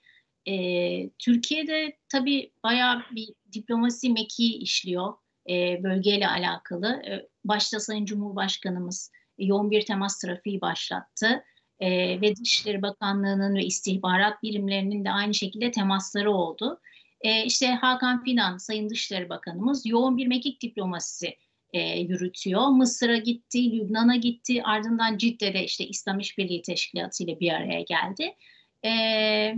e, 0.47 1.11
Türkiye'de 1.19 1.97
tabii 2.09 2.53
bayağı 2.63 3.03
bir 3.11 3.29
diplomasi 3.53 4.11
mekiği 4.11 4.59
işliyor 4.59 5.15
e, 5.51 5.83
bölgeyle 5.83 6.29
alakalı. 6.29 7.03
E, 7.07 7.29
başta 7.45 7.81
Sayın 7.81 8.05
Cumhurbaşkanımız 8.05 9.13
yoğun 9.39 9.71
bir 9.71 9.87
temas 9.87 10.21
trafiği 10.21 10.61
başlattı. 10.61 11.45
E, 11.81 12.21
ve 12.21 12.37
Dışişleri 12.37 12.83
Bakanlığı'nın 12.83 13.55
ve 13.55 13.65
istihbarat 13.65 14.43
birimlerinin 14.43 15.05
de 15.05 15.11
aynı 15.11 15.35
şekilde 15.35 15.71
temasları 15.71 16.31
oldu. 16.31 16.81
E, 17.21 17.45
işte 17.45 17.67
Hakan 17.67 18.25
Fidan, 18.25 18.57
Sayın 18.57 18.91
Dışişleri 18.91 19.29
Bakanımız 19.29 19.87
yoğun 19.87 20.17
bir 20.17 20.27
mekik 20.27 20.63
diplomasisi 20.63 21.37
e, 21.73 21.99
yürütüyor. 22.01 22.67
Mısır'a 22.69 23.17
gitti, 23.17 23.73
Lübnan'a 23.73 24.17
gitti, 24.17 24.63
ardından 24.63 25.19
Cidde'de 25.19 25.65
işte 25.65 25.87
İslam 25.87 26.19
İşbirliği 26.19 26.63
Teşkilatı 26.63 27.25
ile 27.25 27.41
bir 27.41 27.53
araya 27.53 27.81
geldi. 27.81 28.35
E, 28.83 28.91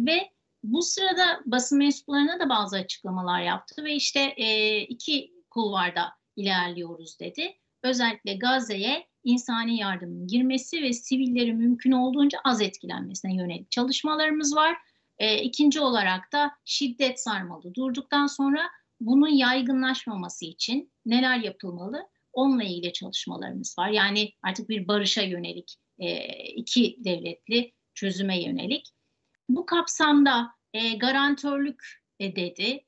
ve 0.06 0.30
bu 0.62 0.82
sırada 0.82 1.40
basın 1.46 1.78
mensuplarına 1.78 2.40
da 2.40 2.48
bazı 2.48 2.76
açıklamalar 2.76 3.42
yaptı 3.42 3.84
ve 3.84 3.94
işte 3.94 4.20
e, 4.20 4.80
iki 4.80 5.32
kulvarda 5.50 6.12
ilerliyoruz 6.36 7.20
dedi. 7.20 7.56
Özellikle 7.82 8.34
Gazze'ye 8.34 9.06
insani 9.24 9.76
yardımın 9.76 10.26
girmesi 10.26 10.82
ve 10.82 10.92
sivillerin 10.92 11.56
mümkün 11.56 11.92
olduğunca 11.92 12.38
az 12.44 12.60
etkilenmesine 12.60 13.36
yönelik 13.36 13.70
çalışmalarımız 13.70 14.56
var. 14.56 14.76
E, 15.18 15.42
ikinci 15.42 15.80
olarak 15.80 16.32
da 16.32 16.50
şiddet 16.64 17.20
sarmalı 17.20 17.74
durduktan 17.74 18.26
sonra 18.26 18.60
bunun 19.00 19.28
yaygınlaşmaması 19.28 20.44
için 20.44 20.92
neler 21.06 21.38
yapılmalı? 21.38 22.08
Onunla 22.32 22.64
ilgili 22.64 22.92
çalışmalarımız 22.92 23.78
var. 23.78 23.88
Yani 23.88 24.32
artık 24.42 24.68
bir 24.68 24.88
barışa 24.88 25.22
yönelik, 25.22 25.76
e, 25.98 26.28
iki 26.46 26.96
devletli 27.04 27.72
çözüme 27.94 28.42
yönelik. 28.42 28.86
Bu 29.48 29.66
kapsamda 29.66 30.50
e, 30.74 30.94
garantörlük 30.94 31.82
e, 32.20 32.36
dedi. 32.36 32.84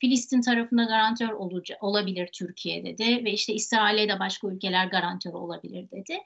Filistin 0.00 0.40
tarafında 0.40 0.84
garantör 0.84 1.32
olabilir 1.80 2.28
Türkiye 2.32 2.84
dedi 2.84 3.24
ve 3.24 3.32
işte 3.32 3.54
İsrail'e 3.54 4.08
de 4.08 4.18
başka 4.18 4.48
ülkeler 4.48 4.86
garantör 4.86 5.32
olabilir 5.32 5.88
dedi. 5.90 6.18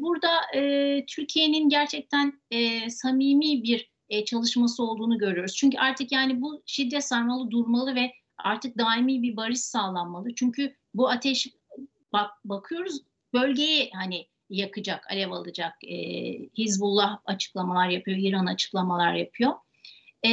Burada 0.00 0.40
Türkiye'nin 1.06 1.68
gerçekten 1.68 2.32
samimi 2.88 3.62
bir 3.62 3.93
e, 4.14 4.24
çalışması 4.24 4.82
olduğunu 4.82 5.18
görüyoruz. 5.18 5.56
Çünkü 5.56 5.78
artık 5.78 6.12
yani 6.12 6.40
bu 6.40 6.62
şiddet 6.66 7.04
sarmalı 7.04 7.50
durmalı 7.50 7.94
ve 7.94 8.12
artık 8.38 8.78
daimi 8.78 9.22
bir 9.22 9.36
barış 9.36 9.60
sağlanmalı. 9.60 10.34
Çünkü 10.34 10.76
bu 10.94 11.08
ateş 11.08 11.48
bak 12.12 12.30
bakıyoruz 12.44 13.00
bölgeyi 13.32 13.90
hani 13.94 14.26
yakacak, 14.50 15.10
alev 15.10 15.30
alacak. 15.30 15.74
E, 15.84 15.96
Hizbullah 16.58 17.18
açıklamalar 17.24 17.88
yapıyor, 17.88 18.18
İran 18.20 18.46
açıklamalar 18.46 19.14
yapıyor. 19.14 19.52
E, 20.26 20.30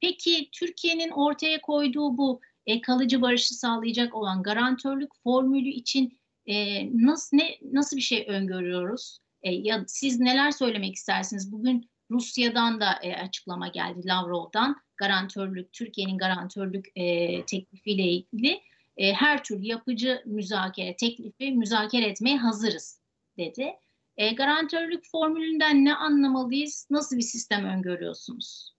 peki 0.00 0.48
Türkiye'nin 0.52 1.10
ortaya 1.10 1.60
koyduğu 1.60 2.18
bu 2.18 2.40
e, 2.66 2.80
kalıcı 2.80 3.22
barışı 3.22 3.54
sağlayacak 3.54 4.14
olan 4.14 4.42
garantörlük 4.42 5.10
formülü 5.22 5.68
için 5.68 6.18
e, 6.46 6.86
nasıl 7.04 7.36
ne 7.36 7.58
nasıl 7.72 7.96
bir 7.96 8.02
şey 8.02 8.24
öngörüyoruz? 8.28 9.18
E, 9.42 9.54
ya 9.54 9.84
siz 9.86 10.20
neler 10.20 10.50
söylemek 10.50 10.94
istersiniz? 10.94 11.52
Bugün 11.52 11.90
Rusya'dan 12.10 12.80
da 12.80 12.86
e, 13.02 13.16
açıklama 13.16 13.68
geldi 13.68 14.06
Lavrov'dan 14.06 14.76
garantörlük 14.96 15.72
Türkiye'nin 15.72 16.18
garantörlük 16.18 16.86
e, 16.96 17.44
teklifiyle 17.44 18.02
ilgili 18.02 18.60
e, 18.96 19.12
her 19.12 19.44
türlü 19.44 19.66
yapıcı 19.66 20.22
müzakere 20.26 20.96
teklifi 20.96 21.52
müzakere 21.52 22.06
etmeye 22.06 22.36
hazırız 22.36 23.00
dedi. 23.38 23.72
E, 24.16 24.34
garantörlük 24.34 25.04
formülünden 25.12 25.84
ne 25.84 25.94
anlamalıyız? 25.94 26.88
Nasıl 26.90 27.16
bir 27.16 27.22
sistem 27.22 27.64
öngörüyorsunuz? 27.64 28.74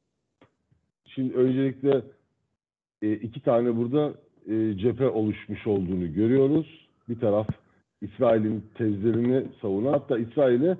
Şimdi 1.05 1.33
öncelikle 1.33 2.01
e, 3.01 3.13
iki 3.13 3.41
tane 3.41 3.77
burada 3.77 4.13
e, 4.47 4.77
cephe 4.77 5.07
oluşmuş 5.07 5.67
olduğunu 5.67 6.13
görüyoruz. 6.13 6.87
Bir 7.09 7.19
taraf 7.19 7.47
İsrail'in 8.01 8.65
tezlerini 8.77 9.47
savunan 9.61 9.93
hatta 9.93 10.19
İsrail'e 10.19 10.77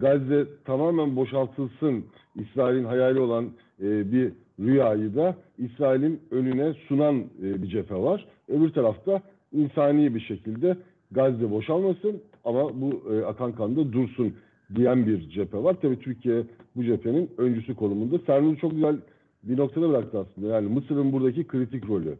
Gazze 0.00 0.46
tamamen 0.64 1.16
boşaltılsın 1.16 2.04
İsrail'in 2.34 2.84
hayali 2.84 3.20
olan 3.20 3.50
e, 3.82 4.12
bir 4.12 4.32
rüyayı 4.60 5.14
da 5.16 5.36
İsrail'in 5.58 6.20
önüne 6.30 6.74
sunan 6.88 7.24
e, 7.42 7.62
bir 7.62 7.68
cephe 7.68 7.94
var. 7.94 8.26
Öbür 8.48 8.72
tarafta 8.72 9.22
insani 9.52 10.14
bir 10.14 10.20
şekilde 10.20 10.76
Gazze 11.10 11.50
boşalmasın 11.50 12.22
ama 12.44 12.80
bu 12.80 13.02
e, 13.12 13.24
akan 13.24 13.52
kanda 13.52 13.92
dursun 13.92 14.34
diyen 14.74 15.06
bir 15.06 15.30
cephe 15.30 15.58
var. 15.58 15.76
Tabii 15.82 15.98
Türkiye 15.98 16.42
bu 16.76 16.84
cephenin 16.84 17.30
öncüsü 17.38 17.74
konumunda. 17.74 18.18
Sernur 18.18 18.56
çok 18.56 18.70
güzel 18.70 18.96
bir 19.42 19.58
noktada 19.58 19.88
bıraktı 19.88 20.18
aslında. 20.18 20.54
Yani 20.54 20.68
Mısır'ın 20.68 21.12
buradaki 21.12 21.46
kritik 21.46 21.88
rolü. 21.88 22.14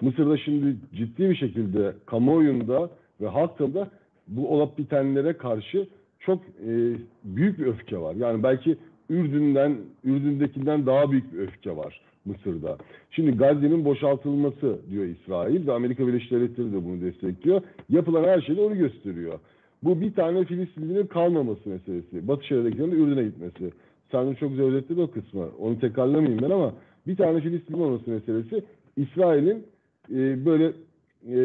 Mısır'da 0.00 0.36
şimdi 0.36 0.76
ciddi 0.94 1.30
bir 1.30 1.36
şekilde 1.36 1.94
kamuoyunda 2.06 2.90
ve 3.20 3.28
halkta 3.28 3.90
bu 4.28 4.48
olup 4.54 4.78
bitenlere 4.78 5.32
karşı 5.32 5.88
çok 6.20 6.42
e, 6.42 6.96
büyük 7.24 7.58
bir 7.58 7.66
öfke 7.66 7.98
var. 7.98 8.14
Yani 8.14 8.42
belki 8.42 8.76
Ürdün'den, 9.10 9.76
Ürdün'dekinden 10.04 10.86
daha 10.86 11.10
büyük 11.10 11.32
bir 11.32 11.38
öfke 11.38 11.76
var 11.76 12.00
Mısır'da. 12.24 12.76
Şimdi 13.10 13.36
Gazze'nin 13.36 13.84
boşaltılması 13.84 14.78
diyor 14.90 15.04
İsrail 15.04 15.66
ve 15.66 15.72
Amerika 15.72 16.06
Birleşik 16.06 16.30
Devletleri 16.30 16.72
de 16.72 16.84
bunu 16.84 17.00
destekliyor. 17.00 17.62
Yapılan 17.88 18.24
her 18.24 18.40
şey 18.40 18.56
de 18.56 18.60
onu 18.60 18.78
gösteriyor. 18.78 19.38
Bu 19.82 20.00
bir 20.00 20.14
tane 20.14 20.44
Filistinli'nin 20.44 21.06
kalmaması 21.06 21.68
meselesi. 21.68 22.28
Batı 22.28 22.46
Şeria'dakilerin 22.46 22.90
Ürdün'e 22.90 23.24
gitmesi. 23.24 23.72
Sen 24.12 24.34
çok 24.34 24.50
güzel 24.50 24.66
özetledi 24.66 25.00
o 25.00 25.10
kısmı. 25.10 25.48
Onu 25.58 25.80
tekrarlamayayım 25.80 26.42
ben 26.42 26.50
ama 26.50 26.74
bir 27.06 27.16
tane 27.16 27.40
Filistinli 27.40 27.82
olması 27.82 28.10
meselesi 28.10 28.62
İsrail'in 28.96 29.66
e, 30.10 30.46
böyle 30.46 30.72
e, 31.28 31.36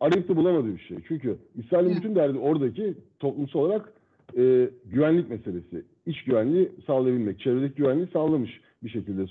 arayıp 0.00 0.28
da 0.28 0.36
bulamadığı 0.36 0.74
bir 0.74 0.80
şey. 0.80 0.96
Çünkü 1.08 1.36
İsrail'in 1.56 1.96
bütün 1.96 2.14
derdi 2.14 2.38
oradaki 2.38 2.94
toplumsal 3.18 3.60
olarak 3.60 3.92
e, 4.36 4.70
güvenlik 4.84 5.30
meselesi. 5.30 5.84
İç 6.06 6.24
güvenliği 6.24 6.68
sağlayabilmek. 6.86 7.40
Çevredeki 7.40 7.74
güvenliği 7.74 8.06
sağlamış 8.12 8.60
bir 8.82 8.88
şekilde 8.88 9.22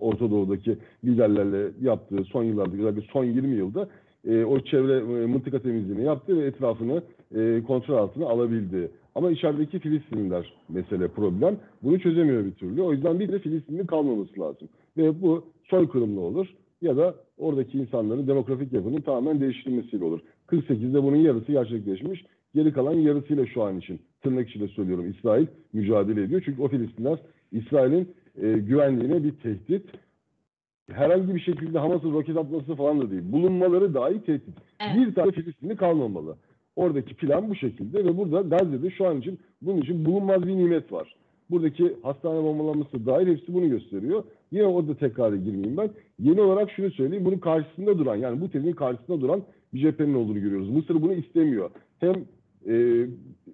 Orta 0.00 0.30
Doğu'daki 0.30 0.78
liderlerle 1.04 1.70
yaptığı 1.80 2.24
son 2.24 2.44
yıllarda, 2.44 2.76
özellikle 2.76 3.12
son 3.12 3.24
20 3.24 3.56
yılda 3.56 3.88
e, 4.28 4.44
o 4.44 4.60
çevre 4.60 5.22
e, 5.22 5.26
mıntıka 5.26 5.58
temizliğini 5.58 6.04
yaptı 6.04 6.38
ve 6.38 6.46
etrafını 6.46 7.02
e, 7.34 7.62
kontrol 7.66 7.96
altına 7.96 8.26
alabildi. 8.26 8.90
Ama 9.14 9.30
içerideki 9.30 9.78
Filistinliler 9.78 10.52
mesele 10.68 11.08
problem. 11.08 11.56
Bunu 11.82 12.00
çözemiyor 12.00 12.44
bir 12.44 12.52
türlü. 12.52 12.82
O 12.82 12.92
yüzden 12.92 13.20
bir 13.20 13.32
de 13.32 13.38
Filistinli 13.38 13.86
kalmaması 13.86 14.40
lazım. 14.40 14.68
Ve 14.96 15.22
bu 15.22 15.44
soykırımlı 15.64 16.20
olur 16.20 16.46
ya 16.82 16.96
da 16.96 17.14
oradaki 17.40 17.78
insanların 17.78 18.26
demografik 18.26 18.72
yapının 18.72 19.00
tamamen 19.00 19.40
değiştirilmesiyle 19.40 20.04
olur. 20.04 20.20
48'de 20.48 21.02
bunun 21.02 21.16
yarısı 21.16 21.52
gerçekleşmiş. 21.52 22.24
Geri 22.54 22.72
kalan 22.72 22.94
yarısıyla 22.94 23.46
şu 23.46 23.62
an 23.62 23.78
için 23.78 24.00
tırnak 24.22 24.48
içinde 24.48 24.68
söylüyorum 24.68 25.10
İsrail 25.10 25.46
mücadele 25.72 26.22
ediyor. 26.22 26.42
Çünkü 26.44 26.62
o 26.62 26.68
Filistinler 26.68 27.18
İsrail'in 27.52 28.14
e, 28.42 28.52
güvenliğine 28.52 29.24
bir 29.24 29.32
tehdit. 29.32 29.86
Herhangi 30.92 31.34
bir 31.34 31.40
şekilde 31.40 31.78
Hamas'ın 31.78 32.12
roket 32.12 32.36
atması 32.36 32.74
falan 32.74 33.00
da 33.00 33.10
değil. 33.10 33.22
Bulunmaları 33.24 33.94
dahi 33.94 34.24
tehdit. 34.24 34.54
Evet. 34.80 34.96
Bir 34.96 35.14
tane 35.14 35.32
Filistinli 35.32 35.76
kalmamalı. 35.76 36.36
Oradaki 36.76 37.14
plan 37.14 37.50
bu 37.50 37.54
şekilde 37.54 38.04
ve 38.04 38.16
burada 38.16 38.40
Gazze'de 38.40 38.90
şu 38.90 39.06
an 39.06 39.18
için 39.18 39.40
bunun 39.62 39.80
için 39.80 40.04
bulunmaz 40.04 40.46
bir 40.46 40.56
nimet 40.56 40.92
var. 40.92 41.16
Buradaki 41.50 41.96
hastane 42.02 42.42
bombalanması 42.42 43.06
dair 43.06 43.26
hepsi 43.26 43.54
bunu 43.54 43.68
gösteriyor. 43.68 44.24
Yine 44.52 44.66
orada 44.66 44.94
tekrar 44.94 45.32
girmeyeyim 45.32 45.76
ben. 45.76 45.90
Yeni 46.18 46.40
olarak 46.40 46.70
şunu 46.70 46.90
söyleyeyim. 46.90 47.24
Bunun 47.24 47.38
karşısında 47.38 47.98
duran 47.98 48.16
yani 48.16 48.40
bu 48.40 48.50
tezin 48.50 48.72
karşısında 48.72 49.20
duran 49.20 49.42
bir 49.74 49.80
cephenin 49.80 50.14
olduğunu 50.14 50.40
görüyoruz. 50.40 50.70
Mısır 50.70 51.02
bunu 51.02 51.12
istemiyor. 51.12 51.70
Hem 51.98 52.14
e, 52.68 53.06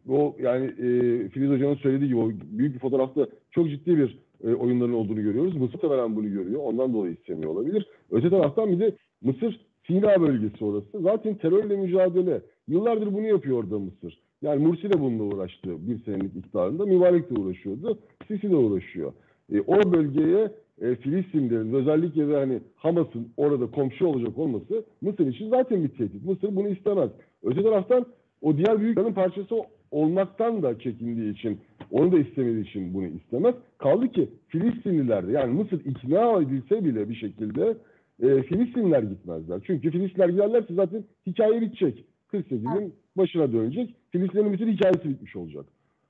o 0.08 0.36
yani 0.40 0.66
e, 0.66 0.88
Filiz 1.28 1.50
Hoca'nın 1.50 1.74
söylediği 1.74 2.08
gibi 2.08 2.18
o 2.18 2.30
büyük 2.58 2.74
bir 2.74 2.78
fotoğrafta 2.78 3.26
çok 3.50 3.68
ciddi 3.70 3.98
bir 3.98 4.18
e, 4.44 4.54
oyunların 4.54 4.92
olduğunu 4.92 5.22
görüyoruz. 5.22 5.56
Mısır 5.56 5.82
da 5.82 6.16
bunu 6.16 6.32
görüyor. 6.32 6.60
Ondan 6.64 6.94
dolayı 6.94 7.14
istemiyor 7.14 7.50
olabilir. 7.50 7.86
Öte 8.10 8.30
taraftan 8.30 8.72
bir 8.72 8.80
de 8.80 8.92
Mısır 9.22 9.60
Sina 9.86 10.20
bölgesi 10.20 10.64
orası. 10.64 11.00
Zaten 11.00 11.34
terörle 11.34 11.76
mücadele. 11.76 12.42
Yıllardır 12.68 13.14
bunu 13.14 13.26
yapıyor 13.26 13.58
orada 13.58 13.78
Mısır. 13.78 14.25
Yani 14.42 14.66
Mursi 14.66 14.92
de 14.92 15.00
bununla 15.00 15.22
uğraştı 15.22 15.88
bir 15.88 16.04
senelik 16.04 16.36
iktidarında. 16.36 16.86
Mübarek 16.86 17.30
de 17.30 17.40
uğraşıyordu. 17.40 17.98
Sisi 18.28 18.50
de 18.50 18.56
uğraşıyor. 18.56 19.12
E, 19.52 19.60
o 19.60 19.92
bölgeye 19.92 20.52
e, 20.80 20.94
Filistinlerin 20.94 21.72
özellikle 21.72 22.28
de 22.28 22.34
hani 22.34 22.60
Hamas'ın 22.76 23.28
orada 23.36 23.70
komşu 23.70 24.06
olacak 24.06 24.38
olması 24.38 24.84
Mısır 25.00 25.26
için 25.26 25.48
zaten 25.48 25.84
bir 25.84 25.88
tehdit. 25.88 26.24
Mısır 26.24 26.56
bunu 26.56 26.68
istemez. 26.68 27.10
Öte 27.42 27.62
taraftan 27.62 28.06
o 28.42 28.56
diğer 28.56 28.80
büyüklerin 28.80 29.12
parçası 29.12 29.54
olmaktan 29.90 30.62
da 30.62 30.78
çekindiği 30.78 31.32
için, 31.32 31.60
onu 31.90 32.12
da 32.12 32.18
istemediği 32.18 32.68
için 32.68 32.94
bunu 32.94 33.06
istemez. 33.06 33.54
Kaldı 33.78 34.08
ki 34.08 34.30
Filistinliler 34.48 35.24
yani 35.24 35.52
Mısır 35.52 35.84
ikna 35.84 36.42
edilse 36.42 36.84
bile 36.84 37.08
bir 37.08 37.14
şekilde 37.14 37.76
e, 38.22 38.42
Filistinliler 38.42 39.02
gitmezler. 39.02 39.60
Çünkü 39.66 39.90
Filistinliler 39.90 40.28
giderlerse 40.28 40.74
zaten 40.74 41.04
hikaye 41.26 41.60
bitecek. 41.60 42.04
48'in 42.32 42.94
başına 43.16 43.52
dönecek. 43.52 43.94
Filistinlerin 44.16 44.52
bütün 44.52 44.72
hikayesi 44.72 45.08
bitmiş 45.08 45.36
olacak. 45.36 45.66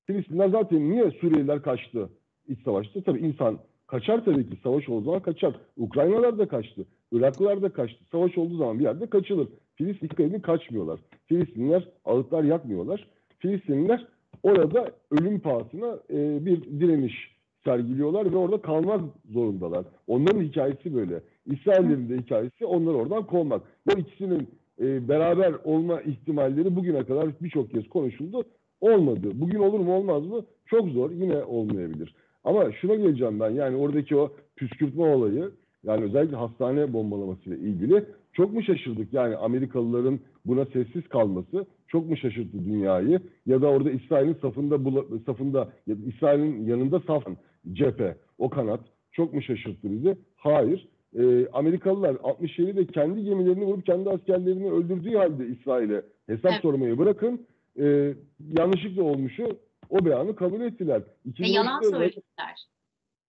Filistinler 0.06 0.48
zaten 0.48 0.90
niye 0.90 1.10
Suriyeliler 1.10 1.62
kaçtı 1.62 2.08
iç 2.48 2.58
savaşta? 2.64 3.02
Tabii 3.02 3.18
insan 3.18 3.58
kaçar 3.86 4.24
tabii 4.24 4.50
ki. 4.50 4.56
Savaş 4.62 4.88
olduğu 4.88 5.04
zaman 5.04 5.22
kaçar. 5.22 5.54
Ukraynalar 5.76 6.38
da 6.38 6.48
kaçtı. 6.48 6.86
Iraklılar 7.12 7.62
da 7.62 7.68
kaçtı. 7.68 8.04
Savaş 8.12 8.38
olduğu 8.38 8.56
zaman 8.56 8.78
bir 8.78 8.84
yerde 8.84 9.06
kaçılır. 9.06 9.48
Filistinliler 9.74 10.42
kaçmıyorlar. 10.42 11.00
Filistinliler 11.26 11.88
ağıtlar 12.04 12.44
yakmıyorlar. 12.44 13.06
Filistinliler 13.38 14.06
orada 14.42 14.92
ölüm 15.10 15.40
pahasına 15.40 15.98
e, 16.10 16.46
bir 16.46 16.80
direniş 16.80 17.36
sergiliyorlar 17.64 18.32
ve 18.32 18.36
orada 18.36 18.62
kalmak 18.62 19.00
zorundalar. 19.32 19.84
Onların 20.06 20.40
hikayesi 20.40 20.94
böyle. 20.94 21.20
İsrail'in 21.46 22.08
de 22.08 22.16
hikayesi 22.16 22.66
onları 22.66 22.96
oradan 22.96 23.26
kovmak. 23.26 23.62
Bu 23.86 23.98
ikisinin 23.98 24.48
e, 24.80 25.08
beraber 25.08 25.54
olma 25.64 26.00
ihtimalleri 26.00 26.76
bugüne 26.76 27.04
kadar 27.04 27.28
birçok 27.40 27.70
kez 27.70 27.88
konuşuldu. 27.88 28.44
Olmadı. 28.80 29.30
Bugün 29.34 29.58
olur 29.58 29.80
mu 29.80 29.96
olmaz 29.96 30.26
mı? 30.26 30.44
Çok 30.66 30.88
zor. 30.88 31.10
Yine 31.10 31.44
olmayabilir. 31.44 32.14
Ama 32.44 32.72
şuna 32.72 32.94
geleceğim 32.94 33.40
ben. 33.40 33.50
Yani 33.50 33.76
oradaki 33.76 34.16
o 34.16 34.32
püskürtme 34.56 35.04
olayı 35.04 35.50
yani 35.84 36.04
özellikle 36.04 36.36
hastane 36.36 36.92
bombalamasıyla 36.92 37.58
ilgili 37.58 38.04
çok 38.32 38.52
mu 38.52 38.62
şaşırdık? 38.62 39.12
Yani 39.12 39.36
Amerikalıların 39.36 40.20
buna 40.46 40.64
sessiz 40.64 41.08
kalması 41.08 41.66
çok 41.88 42.08
mu 42.08 42.16
şaşırttı 42.16 42.64
dünyayı? 42.64 43.20
Ya 43.46 43.62
da 43.62 43.66
orada 43.66 43.90
İsrail'in 43.90 44.34
safında 44.34 44.78
safında 45.26 45.68
ya 45.86 45.96
İsrail'in 46.06 46.66
yanında 46.66 47.00
saf 47.00 47.24
cephe, 47.72 48.16
o 48.38 48.50
kanat 48.50 48.80
çok 49.12 49.34
mu 49.34 49.42
şaşırttı 49.42 49.92
bizi? 49.92 50.16
Hayır. 50.36 50.88
Ee, 51.18 51.48
Amerikalılar 51.52 52.14
67'de 52.14 52.86
kendi 52.86 53.24
gemilerini 53.24 53.64
vurup 53.64 53.86
kendi 53.86 54.10
askerlerini 54.10 54.70
öldürdüğü 54.70 55.16
halde 55.16 55.46
İsrail'e 55.46 56.02
hesap 56.26 56.52
evet. 56.52 56.62
sormayı 56.62 56.98
bırakın. 56.98 57.46
E, 57.78 58.14
yanlışlıkla 58.58 59.02
olmuşu 59.02 59.58
o 59.90 60.04
beyanı 60.04 60.36
kabul 60.36 60.60
ettiler. 60.60 61.02
Ve 61.40 61.46
yalan 61.46 61.80
söylediler. 61.80 62.66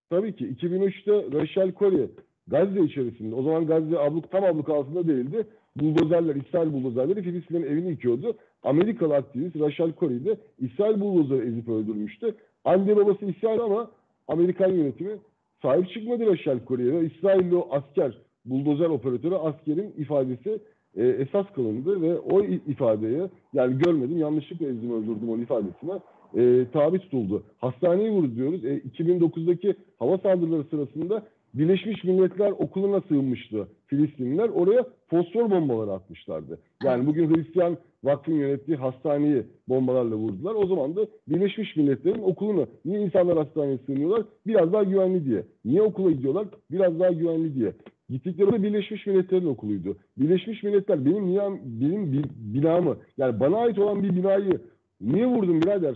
Tabii 0.10 0.36
ki 0.36 0.48
2003'te 0.48 1.40
Rachel 1.40 1.74
Corrie 1.74 2.10
Gazze 2.48 2.82
içerisinde, 2.82 3.36
o 3.36 3.44
zaman 3.44 3.68
Gazze 3.68 4.00
abluk, 4.00 4.32
tam 4.32 4.44
abluk 4.44 4.70
altında 4.70 5.08
değildi. 5.08 5.48
Buldozerler, 5.76 6.36
İsrail 6.36 6.74
buldozerleri 6.74 7.24
Filistinlerin 7.24 7.72
evini 7.72 7.90
yıkıyordu. 7.90 8.38
Amerikalı 8.64 9.16
aktivist 9.16 9.60
Rachel 9.60 9.94
Corrie 10.00 10.26
de 10.26 10.38
İsrail 10.60 11.00
buldozeri 11.00 11.48
ezip 11.48 11.70
öldürmüştü. 11.70 12.36
Anne 12.66 12.96
babası 12.96 13.26
İsrail 13.26 13.60
ama 13.60 13.92
Amerikan 14.28 14.72
yönetimi 14.72 15.18
sahip 15.62 15.90
çıkmadı 15.90 16.26
Rachel 16.26 16.60
Corrie'ye. 16.68 17.04
İsrailli 17.04 17.56
o 17.56 17.68
asker, 17.72 18.18
buldozer 18.46 18.90
operatörü 18.90 19.36
askerin 19.36 19.94
ifadesi 19.98 20.60
e, 20.96 21.08
esas 21.08 21.46
kılındı 21.56 22.02
ve 22.02 22.20
o 22.20 22.44
ifadeye 22.44 23.30
yani 23.54 23.78
görmedim 23.78 24.18
yanlışlıkla 24.18 24.66
ezdim 24.66 24.92
öldürdüm 24.92 25.30
o 25.30 25.38
ifadesine 25.38 26.00
e, 26.36 26.66
tabi 26.74 27.00
tutuldu. 27.00 27.44
Hastaneyi 27.58 28.12
vurdu 28.12 28.36
diyoruz. 28.36 28.66
E, 28.66 28.78
2009'daki 28.78 29.76
hava 30.00 30.18
saldırıları 30.18 30.64
sırasında 30.64 31.24
Birleşmiş 31.58 32.04
Milletler 32.04 32.52
okuluna 32.52 33.02
sığınmıştı 33.02 33.68
Filistinliler. 33.88 34.50
Oraya 34.50 34.86
fosfor 35.08 35.52
bombaları 35.52 35.92
atmışlardı. 35.92 36.60
Yani 36.84 37.08
bugün 37.08 37.36
Hristiyan 37.36 37.78
Vakfın 38.04 38.34
yönettiği 38.34 38.78
hastaneyi 38.78 39.44
bombalarla 39.68 40.16
vurdular. 40.16 40.56
O 40.56 40.68
zaman 40.68 40.96
da 40.96 41.08
Birleşmiş 41.28 41.76
Milletler'in 41.76 42.22
okulunu. 42.22 42.68
Niye 42.86 43.02
insanlar 43.02 43.38
hastaneye 43.38 43.78
sığınıyorlar? 43.78 44.24
Biraz 44.48 44.74
daha 44.74 44.84
güvenli 44.84 45.26
diye. 45.26 45.44
Niye 45.66 45.82
okula 45.82 46.12
gidiyorlar? 46.12 46.48
Biraz 46.72 47.00
daha 47.00 47.12
güvenli 47.12 47.56
diye. 47.56 47.74
Gittikleri 48.10 48.52
de 48.52 48.64
Birleşmiş 48.64 49.08
Milletler'in 49.08 49.46
okuluydu. 49.46 49.98
Birleşmiş 50.18 50.64
Milletler 50.64 51.06
benim 51.06 51.28
niye, 51.28 51.42
benim 51.64 52.24
binamı 52.36 52.98
yani 53.18 53.40
bana 53.40 53.58
ait 53.58 53.80
olan 53.80 54.04
bir 54.04 54.16
binayı 54.16 54.62
niye 55.02 55.28
vurdun 55.28 55.62
birader? 55.62 55.96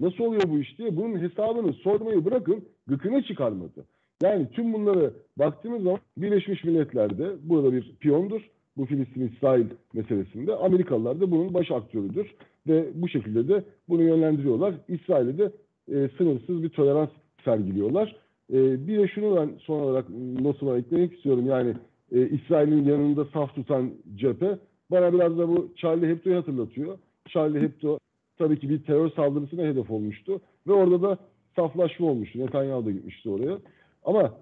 Nasıl 0.00 0.24
oluyor 0.24 0.42
bu 0.48 0.58
iş 0.58 0.78
diye 0.78 0.96
bunun 0.96 1.18
hesabını 1.18 1.72
sormayı 1.72 2.24
bırakın 2.24 2.64
gıkını 2.86 3.22
çıkarmadı. 3.22 3.84
Yani 4.22 4.48
tüm 4.52 4.72
bunları 4.72 5.12
baktığımız 5.38 5.82
zaman 5.82 5.98
Birleşmiş 6.16 6.64
Milletler'de 6.64 7.32
burada 7.42 7.72
bir 7.72 7.96
piyondur. 8.00 8.50
bu 8.76 8.86
Filistin-İsrail 8.86 9.66
meselesinde. 9.94 10.54
Amerikalılar 10.54 11.20
da 11.20 11.30
bunun 11.30 11.54
baş 11.54 11.70
aktörüdür 11.70 12.34
ve 12.68 12.86
bu 12.94 13.08
şekilde 13.08 13.48
de 13.48 13.64
bunu 13.88 14.02
yönlendiriyorlar. 14.02 14.74
İsrail'e 14.88 15.38
de 15.38 15.52
e, 15.88 16.08
sınırsız 16.18 16.62
bir 16.62 16.68
tolerans 16.68 17.08
sergiliyorlar. 17.44 18.16
E, 18.52 18.86
bir 18.86 18.98
de 18.98 19.08
şunu 19.08 19.36
ben 19.36 19.50
son 19.58 19.80
olarak 19.80 20.10
nasıl 20.40 20.76
eklemek 20.76 21.14
istiyorum. 21.14 21.46
Yani 21.46 21.74
e, 22.12 22.28
İsrail'in 22.28 22.84
yanında 22.84 23.24
saf 23.24 23.54
tutan 23.54 23.90
cephe 24.14 24.58
bana 24.90 25.12
biraz 25.12 25.38
da 25.38 25.48
bu 25.48 25.72
Charlie 25.76 26.08
Hebdo'yu 26.08 26.36
hatırlatıyor. 26.36 26.98
Charlie 27.28 27.60
Hebdo 27.60 27.98
tabii 28.38 28.58
ki 28.58 28.68
bir 28.68 28.82
terör 28.82 29.10
saldırısına 29.10 29.62
hedef 29.62 29.90
olmuştu 29.90 30.40
ve 30.66 30.72
orada 30.72 31.02
da 31.02 31.18
saflaşma 31.56 32.06
olmuştu. 32.06 32.38
Netanyahu 32.38 32.86
da 32.86 32.90
gitmişti 32.90 33.30
oraya. 33.30 33.58
Ama 34.04 34.34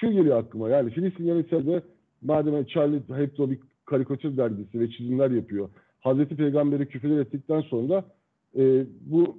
şu 0.00 0.12
geliyor 0.12 0.38
aklıma 0.38 0.68
yani 0.68 0.90
Filistin 0.90 1.24
yönetimi 1.24 1.82
madem 2.22 2.64
Charlie 2.64 3.00
Hebdo 3.08 3.50
bir 3.50 3.58
karikatür 3.84 4.36
dergisi 4.36 4.80
ve 4.80 4.90
çizimler 4.90 5.30
yapıyor. 5.30 5.68
Hazreti 6.00 6.36
Peygamber'i 6.36 6.86
küfür 6.86 7.18
ettikten 7.18 7.60
sonra 7.60 8.04
e, 8.58 8.86
bu 9.00 9.38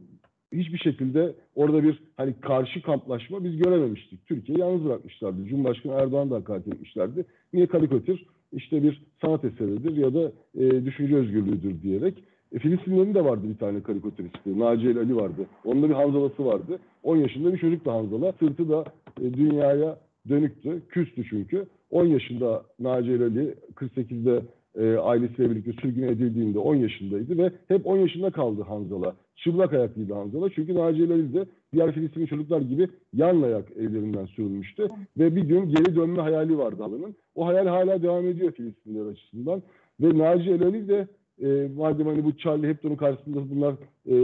hiçbir 0.53 0.77
şekilde 0.77 1.35
orada 1.55 1.83
bir 1.83 2.03
hani 2.17 2.33
karşı 2.41 2.81
kamplaşma 2.81 3.43
biz 3.43 3.57
görememiştik. 3.57 4.27
Türkiye'yi 4.27 4.61
yalnız 4.61 4.85
bırakmışlardı. 4.85 5.45
Cumhurbaşkanı 5.45 5.93
Erdoğan 5.93 6.31
da 6.31 6.35
hakaret 6.35 6.67
etmişlerdi. 6.67 7.25
Niye 7.53 7.67
karikatür? 7.67 8.23
İşte 8.53 8.83
bir 8.83 9.01
sanat 9.21 9.45
eseridir 9.45 9.97
ya 9.97 10.13
da 10.13 10.31
e, 10.57 10.85
düşünce 10.85 11.15
özgürlüğüdür 11.15 11.81
diyerek. 11.81 12.23
E, 12.53 12.59
Filistinlerin 12.59 13.13
de 13.13 13.25
vardı 13.25 13.43
bir 13.49 13.57
tane 13.57 13.83
karikatüristi. 13.83 14.59
Naci 14.59 14.87
El 14.89 14.97
Ali 14.97 15.15
vardı. 15.15 15.45
Onun 15.65 15.89
bir 15.89 15.95
Hanzalası 15.95 16.45
vardı. 16.45 16.79
10 17.03 17.17
yaşında 17.17 17.53
bir 17.53 17.57
çocuk 17.57 17.85
da 17.85 17.93
Hanzala. 17.93 18.33
Sırtı 18.39 18.69
da 18.69 18.85
e, 19.21 19.33
dünyaya 19.33 19.99
dönüktü. 20.29 20.81
Küstü 20.89 21.23
çünkü. 21.29 21.65
10 21.91 22.05
yaşında 22.05 22.63
Naci 22.79 23.11
El 23.11 23.21
Ali 23.21 23.55
48'de 23.75 24.41
e, 24.75 24.97
ailesiyle 24.97 25.51
birlikte 25.51 25.71
sürgün 25.71 26.03
edildiğinde 26.03 26.59
10 26.59 26.75
yaşındaydı 26.75 27.37
ve 27.37 27.51
hep 27.67 27.87
10 27.87 27.97
yaşında 27.97 28.31
kaldı 28.31 28.61
Hanzala. 28.61 29.15
Çıplak 29.35 29.73
ayaklıydı 29.73 30.13
Hanzala. 30.13 30.49
Çünkü 30.49 30.75
Naci 30.75 31.03
El 31.03 31.11
Ali 31.11 31.33
de 31.33 31.45
diğer 31.73 31.91
Filistinli 31.91 32.27
çocuklar 32.27 32.61
gibi 32.61 32.87
yan 33.13 33.41
ayak 33.41 33.71
evlerinden 33.71 34.25
sürülmüştü. 34.25 34.87
Ve 35.17 35.35
bir 35.35 35.41
gün 35.41 35.69
geri 35.69 35.95
dönme 35.95 36.21
hayali 36.21 36.57
vardı 36.57 36.83
Halı'nın. 36.83 37.15
O 37.35 37.47
hayal 37.47 37.67
hala 37.67 38.03
devam 38.03 38.27
ediyor 38.27 38.51
Filistinliler 38.51 39.11
açısından. 39.11 39.63
Ve 40.01 40.17
Naci 40.17 40.49
El 40.51 40.63
Ali 40.63 40.87
de 40.87 41.07
e, 41.41 41.67
madem 41.77 42.07
hani 42.07 42.23
bu 42.23 42.37
Charlie 42.37 42.67
Hebdo'nun 42.67 42.95
karşısında 42.95 43.49
bunlar 43.49 43.75
e, 44.05 44.15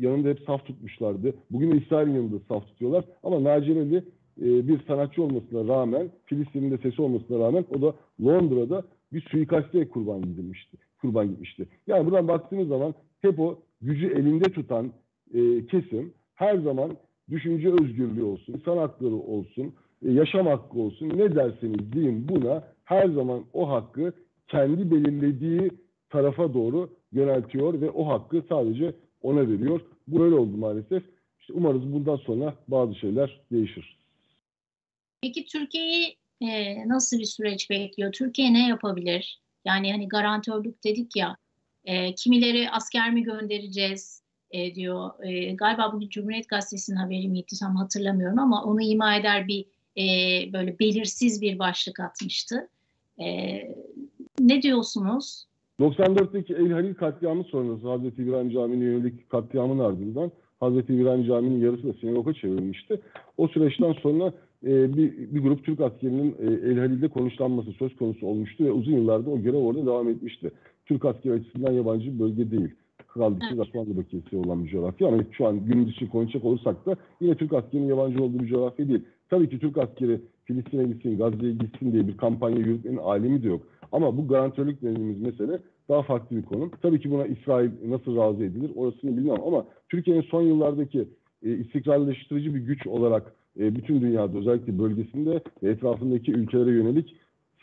yanında 0.00 0.28
hep 0.28 0.40
saf 0.46 0.66
tutmuşlardı. 0.66 1.34
Bugün 1.50 1.72
de 1.72 1.76
İsrail'in 1.76 2.14
yanında 2.14 2.38
saf 2.48 2.66
tutuyorlar. 2.66 3.04
Ama 3.22 3.44
Naci 3.44 3.72
El 3.72 3.78
Ali 3.78 3.96
e, 4.42 4.68
bir 4.68 4.80
sanatçı 4.86 5.22
olmasına 5.22 5.74
rağmen, 5.74 6.10
Filistin'in 6.24 6.70
de 6.70 6.78
sesi 6.78 7.02
olmasına 7.02 7.38
rağmen 7.38 7.64
o 7.78 7.82
da 7.82 7.94
Londra'da 8.24 8.82
bir 9.12 9.20
suikaste 9.20 9.88
kurban 9.88 10.22
gidilmişti. 10.22 10.76
Kurban 11.00 11.28
gitmişti. 11.28 11.66
Yani 11.86 12.06
buradan 12.06 12.28
baktığınız 12.28 12.68
zaman 12.68 12.94
hep 13.22 13.40
o 13.40 13.58
gücü 13.80 14.06
elinde 14.06 14.44
tutan 14.44 14.92
e, 15.34 15.66
kesim 15.66 16.12
her 16.34 16.58
zaman 16.58 16.90
düşünce 17.30 17.72
özgürlüğü 17.72 18.22
olsun, 18.22 18.52
insan 18.52 18.76
hakları 18.76 19.14
olsun, 19.14 19.74
e, 20.06 20.12
yaşam 20.12 20.46
hakkı 20.46 20.78
olsun 20.78 21.08
ne 21.08 21.34
derseniz 21.34 21.92
deyin 21.92 22.28
buna 22.28 22.64
her 22.84 23.08
zaman 23.08 23.44
o 23.52 23.70
hakkı 23.70 24.12
kendi 24.48 24.90
belirlediği 24.90 25.70
tarafa 26.14 26.54
doğru 26.54 26.96
yöneltiyor 27.12 27.80
ve 27.80 27.90
o 27.90 28.08
hakkı 28.08 28.42
sadece 28.48 28.94
ona 29.22 29.48
veriyor. 29.48 29.80
Bu 30.06 30.24
öyle 30.24 30.34
oldu 30.34 30.56
maalesef. 30.56 31.02
İşte 31.40 31.52
umarız 31.52 31.92
bundan 31.92 32.16
sonra 32.16 32.54
bazı 32.68 32.94
şeyler 32.94 33.40
değişir. 33.52 33.98
Peki 35.22 35.44
Türkiye'yi 35.44 36.16
e, 36.40 36.88
nasıl 36.88 37.18
bir 37.18 37.24
süreç 37.24 37.70
bekliyor? 37.70 38.12
Türkiye 38.12 38.52
ne 38.52 38.68
yapabilir? 38.68 39.40
Yani 39.64 39.92
hani 39.92 40.08
garantörlük 40.08 40.84
dedik 40.84 41.16
ya, 41.16 41.36
e, 41.84 42.14
kimileri 42.14 42.70
asker 42.70 43.12
mi 43.12 43.22
göndereceğiz 43.22 44.22
e, 44.50 44.74
diyor. 44.74 45.24
E, 45.24 45.52
galiba 45.54 45.92
bugün 45.92 46.08
Cumhuriyet 46.08 46.48
Gazetesi'nin 46.48 46.96
haberi 46.96 47.28
miydi 47.28 47.58
tam 47.60 47.76
hatırlamıyorum 47.76 48.38
ama 48.38 48.64
onu 48.64 48.82
ima 48.82 49.16
eder 49.16 49.48
bir 49.48 49.64
e, 49.96 50.04
böyle 50.52 50.78
belirsiz 50.78 51.42
bir 51.42 51.58
başlık 51.58 52.00
atmıştı. 52.00 52.68
E, 53.20 53.26
ne 54.40 54.62
diyorsunuz? 54.62 55.46
94'teki 55.80 56.54
El 56.54 56.72
Halil 56.72 56.94
katliamı 56.94 57.44
sonrası 57.44 57.88
Hazreti 57.88 58.22
İbrahim 58.22 58.50
Camii'ne 58.50 58.84
yönelik 58.84 59.30
katliamın 59.30 59.78
ardından 59.78 60.30
Hazreti 60.60 60.94
İbrahim 60.94 61.24
Camii'nin 61.24 61.60
yarısı 61.60 61.88
da 61.88 61.92
sinagoga 61.92 62.32
çevrilmişti. 62.32 63.00
O 63.36 63.48
süreçten 63.48 63.92
sonra 63.92 64.32
e, 64.66 64.96
bir, 64.96 65.34
bir 65.34 65.42
grup 65.42 65.64
Türk 65.64 65.80
askerinin 65.80 66.36
e, 66.40 66.70
El 66.70 66.78
Halil'de 66.78 67.08
konuşlanması 67.08 67.72
söz 67.72 67.96
konusu 67.96 68.26
olmuştu 68.26 68.64
ve 68.64 68.72
uzun 68.72 68.92
yıllarda 68.92 69.30
o 69.30 69.42
görev 69.42 69.58
orada 69.58 69.86
devam 69.86 70.08
etmişti. 70.08 70.50
Türk 70.86 71.04
askeri 71.04 71.32
açısından 71.32 71.72
yabancı 71.72 72.14
bir 72.14 72.20
bölge 72.20 72.50
değil. 72.50 72.70
Kral 73.08 73.34
Dikkat 73.34 73.58
Osmanlı 73.58 73.96
Bakiyesi 73.96 74.36
olan 74.36 74.64
bir 74.64 74.70
coğrafya 74.70 75.08
ama 75.08 75.22
şu 75.32 75.46
an 75.46 75.64
günümüz 75.64 75.90
için 75.92 76.06
konuşacak 76.06 76.44
olursak 76.44 76.86
da 76.86 76.96
yine 77.20 77.34
Türk 77.34 77.52
askerinin 77.52 77.88
yabancı 77.88 78.22
olduğu 78.22 78.38
bir 78.38 78.48
coğrafya 78.48 78.88
değil. 78.88 79.04
Tabii 79.30 79.48
ki 79.48 79.58
Türk 79.58 79.78
askeri 79.78 80.20
Filistin'e 80.44 80.84
gitsin, 80.84 81.18
Gazze'ye 81.18 81.52
gitsin 81.52 81.92
diye 81.92 82.08
bir 82.08 82.16
kampanya 82.16 82.58
yürütmenin 82.58 82.96
alemi 82.96 83.42
de 83.42 83.48
yok. 83.48 83.62
Ama 83.92 84.16
bu 84.16 84.28
garantörlük 84.28 84.82
dediğimiz 84.82 85.20
mesele 85.20 85.58
daha 85.88 86.02
farklı 86.02 86.36
bir 86.36 86.42
konu. 86.42 86.70
Tabii 86.82 87.00
ki 87.00 87.10
buna 87.10 87.26
İsrail 87.26 87.70
nasıl 87.88 88.16
razı 88.16 88.44
edilir 88.44 88.70
orasını 88.76 89.16
bilmem 89.16 89.40
ama 89.46 89.64
Türkiye'nin 89.88 90.22
son 90.22 90.42
yıllardaki 90.42 91.08
e, 91.42 91.52
istikrarlaştırıcı 91.52 92.54
bir 92.54 92.60
güç 92.60 92.86
olarak 92.86 93.34
e, 93.60 93.76
bütün 93.76 94.00
dünyada 94.00 94.38
özellikle 94.38 94.78
bölgesinde 94.78 95.40
ve 95.62 95.70
etrafındaki 95.70 96.32
ülkelere 96.32 96.70
yönelik 96.70 97.16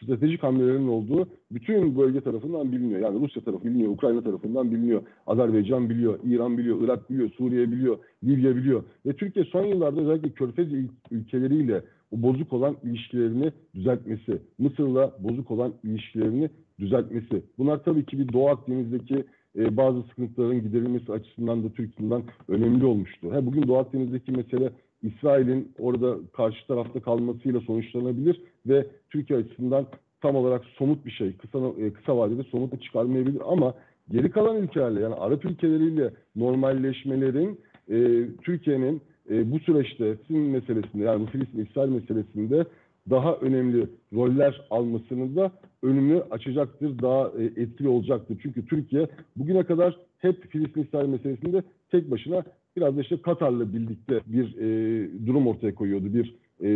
stratejik 0.04 0.44
hamlelerin 0.44 0.88
olduğu 0.88 1.28
bütün 1.52 1.98
bölge 1.98 2.22
tarafından 2.22 2.72
biliniyor. 2.72 3.00
Yani 3.00 3.20
Rusya 3.20 3.44
tarafı 3.44 3.66
biliniyor, 3.66 3.92
Ukrayna 3.92 4.24
tarafından 4.24 4.72
biliniyor, 4.72 5.02
Azerbaycan 5.28 5.90
biliyor, 5.90 6.20
İran 6.24 6.58
biliyor, 6.58 6.82
Irak 6.82 7.10
biliyor, 7.10 7.30
Suriye 7.30 7.72
biliyor, 7.72 7.98
Libya 8.24 8.56
biliyor. 8.56 8.84
Ve 9.06 9.14
Türkiye 9.14 9.46
son 9.46 9.66
yıllarda 9.66 10.02
özellikle 10.02 10.30
Körfez 10.30 10.68
ülkeleriyle 11.12 11.82
o 12.12 12.22
bozuk 12.22 12.54
olan 12.54 12.78
ilişkilerini 12.84 13.52
düzeltmesi, 13.76 14.42
Mısır'la 14.58 15.14
bozuk 15.20 15.52
olan 15.52 15.74
ilişkilerini 15.84 16.50
düzeltmesi. 16.80 17.44
Bunlar 17.58 17.84
tabii 17.84 18.06
ki 18.06 18.20
bir 18.20 18.34
Doğu 18.34 18.50
Akdeniz'deki 18.50 19.26
e, 19.58 19.78
bazı 19.78 20.02
sıkıntıların 20.02 20.62
giderilmesi 20.62 21.12
açısından 21.12 21.64
da 21.64 21.70
Türkiye'den 21.70 22.24
önemli 22.48 22.86
olmuştu. 22.86 23.34
Ha, 23.34 23.46
bugün 23.46 23.68
Doğu 23.68 23.78
Akdeniz'deki 23.78 24.32
mesele 24.32 24.72
İsrail'in 25.02 25.72
orada 25.80 26.18
karşı 26.34 26.68
tarafta 26.68 27.00
kalmasıyla 27.00 27.60
sonuçlanabilir 27.60 28.42
ve 28.66 28.88
Türkiye 29.10 29.40
açısından 29.40 29.88
tam 30.22 30.36
olarak 30.36 30.66
somut 30.66 31.06
bir 31.06 31.12
şey, 31.12 31.38
kısa 31.38 31.60
e, 31.80 31.94
kısa 31.94 32.18
vadede 32.18 32.44
somut 32.44 32.84
çıkarmayabilir 32.84 33.42
ama 33.46 33.74
geri 34.12 34.32
kalan 34.32 34.58
ülkelerle 34.58 35.02
yani 35.02 35.16
Arap 35.16 35.46
ülkeleriyle 35.46 36.14
normalleşmelerin 36.36 37.60
e, 37.90 38.28
Türkiye'nin 38.44 39.02
e, 39.32 39.52
bu 39.52 39.60
süreçte 39.60 40.16
Filistin 40.16 40.38
meselesinde 40.38 41.04
yani 41.04 41.22
bu 41.22 41.26
Filistin-İsrail 41.26 41.90
meselesinde 41.90 42.66
daha 43.10 43.36
önemli 43.36 43.88
roller 44.14 44.62
almasını 44.70 45.36
da 45.36 45.52
önünü 45.84 46.22
açacaktır, 46.32 47.02
daha 47.02 47.32
e, 47.40 47.44
etkili 47.44 47.88
olacaktır. 47.88 48.38
Çünkü 48.44 48.66
Türkiye 48.66 49.08
bugüne 49.36 49.64
kadar 49.64 49.98
hep 50.18 50.52
Filistin-İsrail 50.52 51.10
meselesinde 51.10 51.64
tek 51.92 52.12
başına 52.12 52.44
biraz 52.78 52.98
da 52.98 53.02
işte 53.02 53.22
Katar'la 53.22 53.74
birlikte 53.74 54.22
bir 54.26 54.58
e, 54.58 55.26
durum 55.26 55.48
ortaya 55.48 55.76
koyuyordu, 55.76 56.14
bir 56.14 56.36
e, 56.64 56.70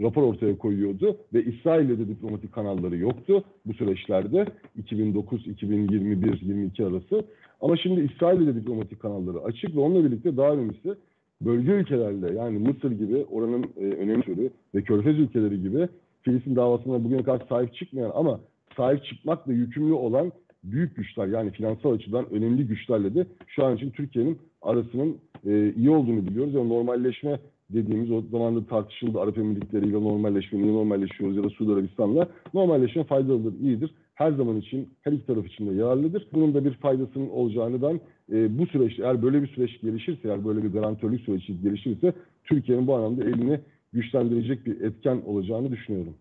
rapor 0.00 0.22
ortaya 0.22 0.58
koyuyordu 0.58 1.16
ve 1.34 1.44
İsrail'le 1.44 1.98
de 1.98 2.08
diplomatik 2.08 2.52
kanalları 2.52 2.96
yoktu 2.96 3.44
bu 3.66 3.74
süreçlerde 3.74 4.46
2009, 4.78 5.46
2021, 5.46 6.40
22 6.42 6.84
arası. 6.84 7.24
Ama 7.60 7.76
şimdi 7.76 8.00
İsrail'le 8.00 8.46
de 8.46 8.54
diplomatik 8.54 9.00
kanalları 9.00 9.38
açık 9.38 9.76
ve 9.76 9.80
onunla 9.80 10.04
birlikte 10.04 10.36
daha 10.36 10.52
önemlisi 10.52 10.94
bölge 11.40 11.72
ülkelerle 11.72 12.34
yani 12.34 12.58
Mısır 12.58 12.90
gibi 12.90 13.24
oranın 13.30 13.64
e, 13.76 13.84
önemli 13.84 14.22
türü 14.22 14.50
ve 14.74 14.82
Körfez 14.82 15.18
ülkeleri 15.18 15.62
gibi 15.62 15.88
Filistin 16.22 16.56
davasına 16.56 17.04
bugüne 17.04 17.22
kadar 17.22 17.46
sahip 17.48 17.74
çıkmayan 17.74 18.12
ama 18.14 18.40
sahip 18.76 19.04
çıkmakla 19.04 19.52
yükümlü 19.52 19.92
olan 19.92 20.32
büyük 20.64 20.96
güçler 20.96 21.26
yani 21.26 21.50
finansal 21.50 21.92
açıdan 21.92 22.32
önemli 22.32 22.66
güçlerle 22.66 23.14
de 23.14 23.26
şu 23.46 23.64
an 23.64 23.76
için 23.76 23.90
Türkiye'nin 23.90 24.38
arasının 24.62 25.16
e, 25.46 25.72
iyi 25.76 25.90
olduğunu 25.90 26.26
biliyoruz. 26.26 26.54
Yani 26.54 26.68
normalleşme 26.68 27.40
dediğimiz 27.70 28.10
o 28.10 28.22
zamanda 28.30 28.66
tartışıldı 28.66 29.20
Arap 29.20 29.38
Emirlikleri 29.38 29.86
ile 29.86 29.94
normalleşme, 29.94 30.58
niye 30.58 30.72
normalleşiyoruz 30.72 31.36
ya 31.36 31.44
da 31.44 31.50
Suudi 31.50 31.72
Arabistan'la 31.72 32.28
normalleşme 32.54 33.04
faydalıdır, 33.04 33.60
iyidir. 33.60 33.94
Her 34.16 34.32
zaman 34.32 34.56
için 34.56 34.94
her 35.00 35.12
iki 35.12 35.26
taraf 35.26 35.46
için 35.46 35.66
de 35.66 35.74
yararlıdır. 35.74 36.28
Bunun 36.32 36.54
da 36.54 36.64
bir 36.64 36.74
faydasının 36.74 37.28
olacağını 37.28 37.82
ben 37.82 38.00
e, 38.32 38.58
bu 38.58 38.66
süreç 38.66 38.98
eğer 38.98 39.22
böyle 39.22 39.42
bir 39.42 39.48
süreç 39.48 39.80
gelişirse, 39.80 40.28
eğer 40.28 40.44
böyle 40.44 40.64
bir 40.64 40.72
garantörlük 40.72 41.20
süreci 41.20 41.62
gelişirse 41.62 42.12
Türkiye'nin 42.44 42.86
bu 42.86 42.94
anlamda 42.94 43.24
elini 43.24 43.60
güçlendirecek 43.92 44.66
bir 44.66 44.80
etken 44.80 45.22
olacağını 45.26 45.70
düşünüyorum. 45.70 46.14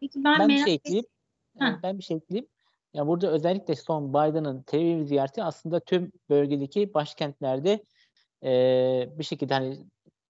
Peki 0.00 0.24
ben, 0.24 0.38
ben 0.38 0.48
bir 0.48 0.58
şey 0.58 0.74
ekleyeyim. 0.74 1.06
Yani 1.60 1.76
ben 1.82 1.98
bir 1.98 2.02
şey 2.02 2.16
ekleyeyim. 2.16 2.46
Yani 2.94 3.08
burada 3.08 3.32
özellikle 3.32 3.74
son 3.74 4.08
Biden'ın 4.08 4.62
Tel 4.62 4.80
Aviv 4.80 5.04
ziyareti 5.04 5.42
aslında 5.42 5.80
tüm 5.80 6.12
bölgedeki 6.30 6.94
başkentlerde 6.94 7.82
e, 8.44 8.50
bir 9.18 9.24
şekilde 9.24 9.54
hani 9.54 9.76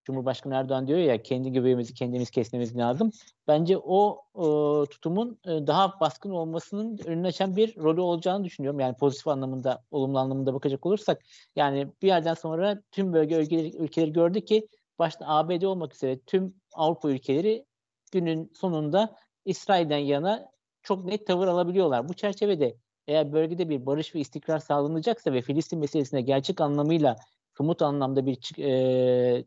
Cumhurbaşkanı 0.04 0.54
Erdoğan 0.54 0.86
diyor 0.86 0.98
ya 0.98 1.22
kendi 1.22 1.52
göbeğimizi 1.52 1.94
kendimiz 1.94 2.30
kesmemiz 2.30 2.76
lazım. 2.76 3.10
Bence 3.48 3.78
o 3.78 4.24
e, 4.34 4.44
tutumun 4.90 5.38
e, 5.44 5.66
daha 5.66 6.00
baskın 6.00 6.30
olmasının 6.30 6.98
önünü 7.06 7.26
açan 7.26 7.56
bir 7.56 7.76
rolü 7.76 8.00
olacağını 8.00 8.44
düşünüyorum. 8.44 8.80
Yani 8.80 8.96
pozitif 8.96 9.28
anlamında, 9.28 9.84
olumlu 9.90 10.18
anlamında 10.18 10.54
bakacak 10.54 10.86
olursak 10.86 11.22
yani 11.56 11.88
bir 12.02 12.06
yerden 12.06 12.34
sonra 12.34 12.82
tüm 12.90 13.12
bölge 13.12 13.36
ülkeleri, 13.36 13.76
ülkeleri 13.76 14.12
gördü 14.12 14.44
ki 14.44 14.68
başta 14.98 15.26
ABD 15.28 15.62
olmak 15.62 15.94
üzere 15.94 16.18
tüm 16.18 16.54
Avrupa 16.72 17.10
ülkeleri 17.10 17.64
günün 18.12 18.52
sonunda 18.54 19.16
İsrail'den 19.44 19.98
yana 19.98 20.48
çok 20.82 21.04
net 21.04 21.26
tavır 21.26 21.46
alabiliyorlar. 21.46 22.08
Bu 22.08 22.14
çerçevede 22.14 22.76
eğer 23.06 23.32
bölgede 23.32 23.68
bir 23.68 23.86
barış 23.86 24.14
ve 24.14 24.20
istikrar 24.20 24.58
sağlanacaksa 24.58 25.32
ve 25.32 25.42
Filistin 25.42 25.78
meselesine 25.78 26.20
gerçek 26.22 26.60
anlamıyla 26.60 27.16
somut 27.56 27.82
anlamda 27.82 28.26
bir 28.26 28.58
e, 28.58 29.44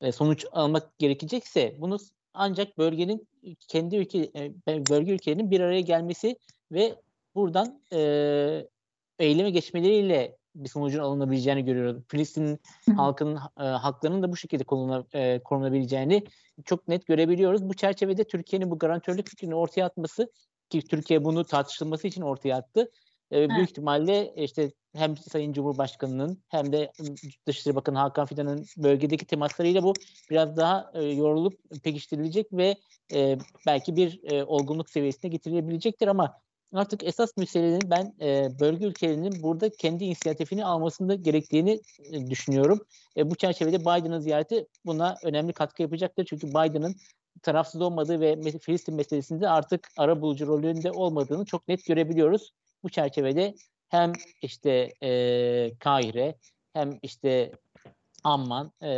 e, 0.00 0.12
sonuç 0.12 0.46
almak 0.52 0.98
gerekecekse 0.98 1.76
bunu 1.78 1.98
ancak 2.34 2.78
bölgenin 2.78 3.28
kendi 3.68 3.96
ülke 3.96 4.18
e, 4.18 4.52
bölge 4.68 5.12
ülkelerinin 5.12 5.50
bir 5.50 5.60
araya 5.60 5.80
gelmesi 5.80 6.36
ve 6.72 6.94
buradan 7.34 7.82
e, 7.92 7.98
eyleme 9.18 9.50
geçmeleriyle 9.50 10.36
bir 10.54 10.68
sonucun 10.68 11.00
alınabileceğini 11.00 11.64
görüyoruz. 11.64 12.02
Filistin 12.08 12.60
halkının 12.96 13.38
e, 13.60 13.62
haklarının 13.62 14.22
da 14.22 14.32
bu 14.32 14.36
şekilde 14.36 14.64
koruna, 14.64 15.04
e, 15.14 15.38
korunabileceğini 15.38 16.24
çok 16.64 16.88
net 16.88 17.06
görebiliyoruz. 17.06 17.68
Bu 17.68 17.74
çerçevede 17.74 18.24
Türkiye'nin 18.24 18.70
bu 18.70 18.78
garantörlük 18.78 19.28
fikrini 19.28 19.54
ortaya 19.54 19.84
atması 19.84 20.32
ki 20.70 20.80
Türkiye 20.80 21.24
bunu 21.24 21.44
tartışılması 21.44 22.08
için 22.08 22.22
ortaya 22.22 22.56
attı. 22.56 22.90
E, 23.32 23.36
büyük 23.36 23.52
evet. 23.58 23.70
ihtimalle 23.70 24.34
işte 24.36 24.72
hem 24.94 25.16
Sayın 25.16 25.52
Cumhurbaşkanı'nın 25.52 26.42
hem 26.48 26.72
de 26.72 26.92
Dışişleri 27.46 27.76
Bakanı 27.76 27.98
Hakan 27.98 28.26
Fidan'ın 28.26 28.66
bölgedeki 28.76 29.26
temaslarıyla 29.26 29.82
bu 29.82 29.92
biraz 30.30 30.56
daha 30.56 30.90
e, 30.94 31.02
yorulup 31.04 31.54
pekiştirilecek 31.82 32.46
ve 32.52 32.76
e, 33.14 33.38
belki 33.66 33.96
bir 33.96 34.20
e, 34.32 34.44
olgunluk 34.44 34.90
seviyesine 34.90 35.30
getirilebilecektir 35.30 36.08
ama 36.08 36.40
artık 36.72 37.04
esas 37.04 37.36
meselenin 37.36 37.90
ben 37.90 38.14
e, 38.20 38.48
bölge 38.60 38.86
ülkelerinin 38.86 39.42
burada 39.42 39.70
kendi 39.70 40.04
inisiyatifini 40.04 40.64
almasında 40.64 41.14
gerektiğini 41.14 41.80
e, 42.12 42.26
düşünüyorum. 42.26 42.80
E, 43.16 43.30
bu 43.30 43.34
çerçevede 43.34 43.80
Biden'ın 43.80 44.20
ziyareti 44.20 44.66
buna 44.86 45.16
önemli 45.24 45.52
katkı 45.52 45.82
yapacaktır. 45.82 46.24
Çünkü 46.24 46.48
Biden'ın 46.48 46.94
tarafsız 47.42 47.80
olmadığı 47.80 48.20
ve 48.20 48.58
Filistin 48.58 48.94
meselesinde 48.94 49.48
artık 49.48 49.88
ara 49.96 50.20
bulucu 50.20 50.46
rolünde 50.46 50.90
olmadığını 50.90 51.44
çok 51.44 51.68
net 51.68 51.84
görebiliyoruz. 51.84 52.50
Bu 52.82 52.88
çerçevede 52.88 53.54
hem 53.88 54.12
işte 54.42 54.92
e, 55.02 55.10
Kahire 55.78 56.34
hem 56.72 56.98
işte 57.02 57.52
Amman 58.24 58.72
e, 58.82 58.90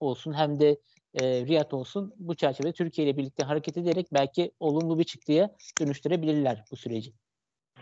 olsun 0.00 0.32
hem 0.32 0.60
de 0.60 0.78
e, 1.14 1.46
Riyad 1.46 1.72
olsun 1.72 2.14
bu 2.16 2.34
çerçevede 2.34 2.72
Türkiye 2.72 3.08
ile 3.08 3.16
birlikte 3.16 3.44
hareket 3.44 3.76
ederek 3.76 4.06
belki 4.12 4.52
olumlu 4.60 4.98
bir 4.98 5.04
çıktıya 5.04 5.56
dönüştürebilirler 5.80 6.64
bu 6.70 6.76
süreci. 6.76 7.12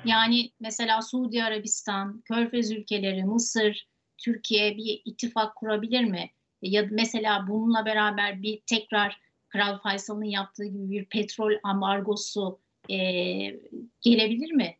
Yani 0.04 0.50
mesela 0.60 1.02
Suudi 1.02 1.42
Arabistan, 1.42 2.20
Körfez 2.20 2.72
ülkeleri, 2.72 3.24
Mısır, 3.24 3.88
Türkiye 4.18 4.76
bir 4.76 5.02
ittifak 5.04 5.56
kurabilir 5.56 6.04
mi? 6.04 6.30
Ya 6.62 6.86
mesela 6.90 7.46
bununla 7.48 7.86
beraber 7.86 8.42
bir 8.42 8.60
tekrar 8.66 9.20
Kral 9.48 9.78
Faysal'ın 9.78 10.24
yaptığı 10.24 10.64
gibi 10.64 10.90
bir 10.90 11.04
petrol 11.04 11.52
ambargosu 11.62 12.60
e, 12.90 12.96
gelebilir 14.00 14.52
mi? 14.52 14.76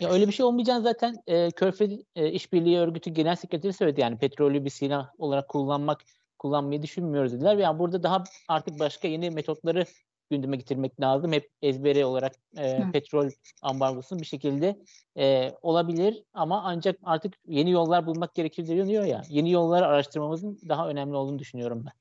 Ya 0.00 0.10
öyle 0.10 0.26
bir 0.26 0.32
şey 0.32 0.46
olmayacağını 0.46 0.82
zaten 0.82 1.16
e, 1.26 1.50
Körfez 1.50 1.90
e, 2.16 2.30
İşbirliği 2.30 2.78
Örgütü 2.78 3.10
Genel 3.10 3.36
Sekreteri 3.36 3.72
söyledi. 3.72 4.00
Yani 4.00 4.18
petrolü 4.18 4.64
bir 4.64 4.70
silah 4.70 5.08
olarak 5.18 5.48
kullanmak 5.48 6.04
kullanmayı 6.38 6.82
düşünmüyoruz 6.82 7.32
dediler. 7.32 7.56
Yani 7.56 7.78
burada 7.78 8.02
daha 8.02 8.24
artık 8.48 8.78
başka 8.78 9.08
yeni 9.08 9.30
metotları 9.30 9.84
gündeme 10.30 10.56
getirmek 10.56 11.00
lazım. 11.00 11.32
Hep 11.32 11.50
ezbere 11.62 12.04
olarak 12.04 12.32
e, 12.58 12.82
petrol 12.92 13.30
ambargosunun 13.62 14.22
bir 14.22 14.26
şekilde 14.26 14.78
e, 15.16 15.52
olabilir 15.62 16.22
ama 16.34 16.62
ancak 16.64 16.96
artık 17.02 17.34
yeni 17.46 17.70
yollar 17.70 18.06
bulmak 18.06 18.34
gerekir 18.34 18.66
diyor 18.66 19.04
ya. 19.04 19.22
Yeni 19.28 19.50
yolları 19.50 19.86
araştırmamızın 19.86 20.58
daha 20.68 20.88
önemli 20.88 21.16
olduğunu 21.16 21.38
düşünüyorum 21.38 21.84
ben. 21.86 21.92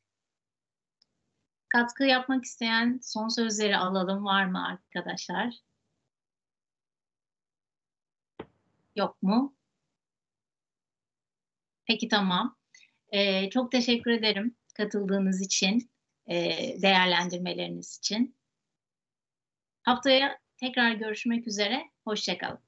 Katkı 1.69 2.03
yapmak 2.03 2.45
isteyen 2.45 2.99
son 3.03 3.27
sözleri 3.27 3.77
alalım 3.77 4.25
var 4.25 4.45
mı 4.45 4.67
arkadaşlar? 4.67 5.53
Yok 8.97 9.21
mu? 9.23 9.55
Peki 11.87 12.07
tamam. 12.07 12.57
Ee, 13.13 13.49
çok 13.49 13.71
teşekkür 13.71 14.11
ederim 14.11 14.55
katıldığınız 14.73 15.41
için, 15.41 15.91
e, 16.27 16.35
değerlendirmeleriniz 16.81 17.97
için. 17.97 18.35
Haftaya 19.83 20.39
tekrar 20.57 20.91
görüşmek 20.91 21.47
üzere. 21.47 21.83
Hoşçakalın. 22.03 22.66